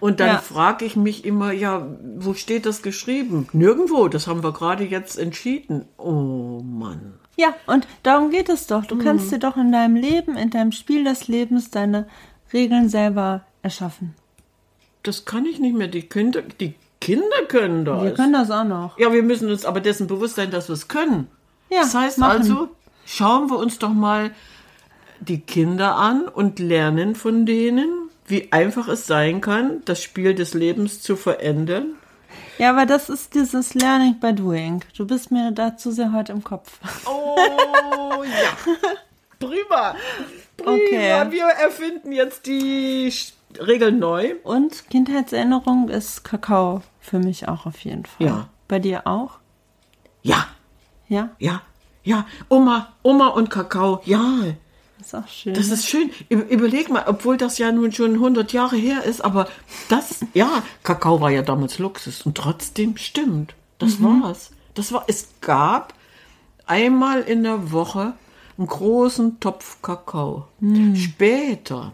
Und 0.00 0.18
dann 0.20 0.28
Ja. 0.28 0.38
frage 0.38 0.86
ich 0.86 0.96
mich 0.96 1.26
immer, 1.26 1.52
ja, 1.52 1.86
wo 2.16 2.32
steht 2.32 2.64
das 2.64 2.80
geschrieben? 2.80 3.48
Nirgendwo, 3.52 4.08
das 4.08 4.26
haben 4.26 4.42
wir 4.42 4.52
gerade 4.52 4.84
jetzt 4.84 5.18
entschieden. 5.18 5.84
Oh 5.98 6.62
Mann. 6.64 7.14
Ja, 7.36 7.54
und 7.66 7.86
darum 8.02 8.30
geht 8.30 8.48
es 8.48 8.66
doch. 8.66 8.86
Du 8.86 8.94
Mhm. 8.94 9.00
kannst 9.00 9.30
dir 9.30 9.38
doch 9.38 9.58
in 9.58 9.72
deinem 9.72 9.96
Leben, 9.96 10.36
in 10.38 10.48
deinem 10.48 10.72
Spiel 10.72 11.04
des 11.04 11.28
Lebens 11.28 11.70
deine 11.70 12.06
Regeln 12.52 12.88
selber 12.88 13.42
erschaffen. 13.62 14.14
Das 15.02 15.26
kann 15.26 15.44
ich 15.44 15.58
nicht 15.58 15.76
mehr. 15.76 15.88
Die 15.88 16.02
Kinder, 16.02 16.40
die 16.42 16.74
Kinder 17.10 17.46
können 17.48 17.84
das. 17.84 18.02
Wir 18.02 18.14
können 18.14 18.32
das 18.32 18.50
auch 18.50 18.64
noch. 18.64 18.98
ja, 18.98 19.12
wir 19.12 19.22
müssen 19.22 19.50
uns 19.50 19.64
aber 19.64 19.80
dessen 19.80 20.06
bewusst 20.06 20.36
sein, 20.36 20.50
dass 20.50 20.68
wir 20.68 20.74
es 20.74 20.86
können. 20.86 21.26
Ja, 21.68 21.80
das 21.82 21.94
heißt 21.94 22.18
machen. 22.18 22.38
also, 22.38 22.68
schauen 23.04 23.50
wir 23.50 23.58
uns 23.58 23.78
doch 23.78 23.92
mal 23.92 24.30
die 25.20 25.40
Kinder 25.40 25.96
an 25.96 26.28
und 26.28 26.58
lernen 26.58 27.14
von 27.14 27.46
denen, 27.46 28.10
wie 28.26 28.52
einfach 28.52 28.86
es 28.88 29.06
sein 29.06 29.40
kann, 29.40 29.82
das 29.84 30.02
Spiel 30.02 30.34
des 30.34 30.54
Lebens 30.54 31.02
zu 31.02 31.16
verändern. 31.16 31.94
Ja, 32.58 32.70
aber 32.70 32.86
das 32.86 33.08
ist 33.08 33.34
dieses 33.34 33.74
Learning 33.74 34.20
by 34.20 34.32
Doing. 34.32 34.84
Du 34.96 35.06
bist 35.06 35.32
mir 35.32 35.50
dazu 35.50 35.90
sehr 35.90 36.12
heute 36.12 36.32
im 36.32 36.44
Kopf. 36.44 36.78
Oh 37.06 38.22
ja. 38.22 38.72
Prima. 39.40 39.96
Prima. 40.56 40.72
Okay. 40.72 41.30
Wir 41.30 41.46
erfinden 41.46 42.12
jetzt 42.12 42.46
die 42.46 43.10
Regeln 43.58 43.98
neu. 43.98 44.34
Und 44.44 44.88
Kindheitserinnerung 44.90 45.88
ist 45.88 46.24
Kakao 46.24 46.82
für 47.00 47.18
mich 47.18 47.48
auch 47.48 47.66
auf 47.66 47.80
jeden 47.84 48.04
Fall. 48.06 48.26
Ja. 48.26 48.48
Bei 48.68 48.78
dir 48.78 49.06
auch? 49.06 49.38
Ja, 50.22 50.46
Ja, 51.08 51.30
ja, 51.38 51.62
ja. 52.04 52.26
Oma, 52.48 52.92
Oma 53.02 53.28
und 53.28 53.50
Kakao. 53.50 54.00
Ja, 54.04 54.22
ist 55.00 55.14
auch 55.14 55.26
schön. 55.26 55.54
das 55.54 55.68
ist 55.70 55.86
schön. 55.88 56.10
Überleg 56.28 56.90
mal, 56.90 57.04
obwohl 57.06 57.36
das 57.36 57.58
ja 57.58 57.72
nun 57.72 57.90
schon 57.92 58.14
100 58.14 58.52
Jahre 58.52 58.76
her 58.76 59.02
ist, 59.04 59.24
aber 59.24 59.48
das, 59.88 60.20
ja, 60.34 60.62
Kakao 60.82 61.20
war 61.20 61.30
ja 61.30 61.42
damals 61.42 61.78
Luxus 61.78 62.22
und 62.22 62.36
trotzdem 62.36 62.96
stimmt. 62.96 63.54
Das 63.78 64.02
war's. 64.02 64.50
Das 64.74 64.92
war, 64.92 65.04
es 65.08 65.28
gab 65.40 65.94
einmal 66.66 67.22
in 67.22 67.42
der 67.42 67.72
Woche 67.72 68.12
einen 68.58 68.66
großen 68.66 69.40
Topf 69.40 69.80
Kakao. 69.82 70.46
Später, 70.94 71.92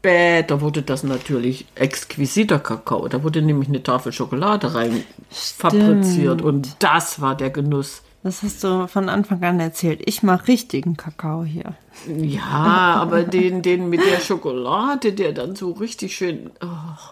später 0.00 0.60
wurde 0.60 0.82
das 0.82 1.02
natürlich 1.02 1.66
exquisiter 1.74 2.58
Kakao. 2.58 3.08
Da 3.08 3.22
wurde 3.22 3.42
nämlich 3.42 3.68
eine 3.68 3.82
Tafel 3.82 4.12
Schokolade 4.12 4.74
rein 4.74 5.04
fabriziert 5.30 6.40
und 6.42 6.76
das 6.78 7.20
war 7.20 7.34
der 7.36 7.50
Genuss. 7.50 8.02
das 8.22 8.42
hast 8.42 8.62
du 8.62 8.86
von 8.86 9.08
Anfang 9.08 9.42
an 9.42 9.58
erzählt. 9.60 10.00
Ich 10.04 10.22
mache 10.22 10.48
richtigen 10.48 10.96
Kakao 10.96 11.42
hier. 11.44 11.74
Ja, 12.16 12.96
aber 13.00 13.22
den, 13.24 13.62
den 13.62 13.88
mit 13.90 14.00
der 14.08 14.20
Schokolade, 14.20 15.12
der 15.12 15.32
dann 15.32 15.56
so 15.56 15.72
richtig 15.72 16.16
schön. 16.16 16.50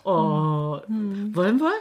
Oh, 0.05 0.09
oh. 0.11 0.79
Wollen 1.33 1.59
wir? 1.61 1.72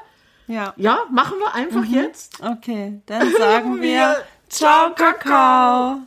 Ja. 0.48 0.74
Ja, 0.78 1.00
machen 1.12 1.36
wir 1.40 1.54
einfach 1.54 1.86
jetzt. 1.86 2.40
Okay, 2.44 3.00
dann 3.06 3.32
sagen 3.38 3.76
wir 3.82 3.82
Wir- 3.82 4.16
Ciao, 4.48 4.92
Kakao. 4.96 5.98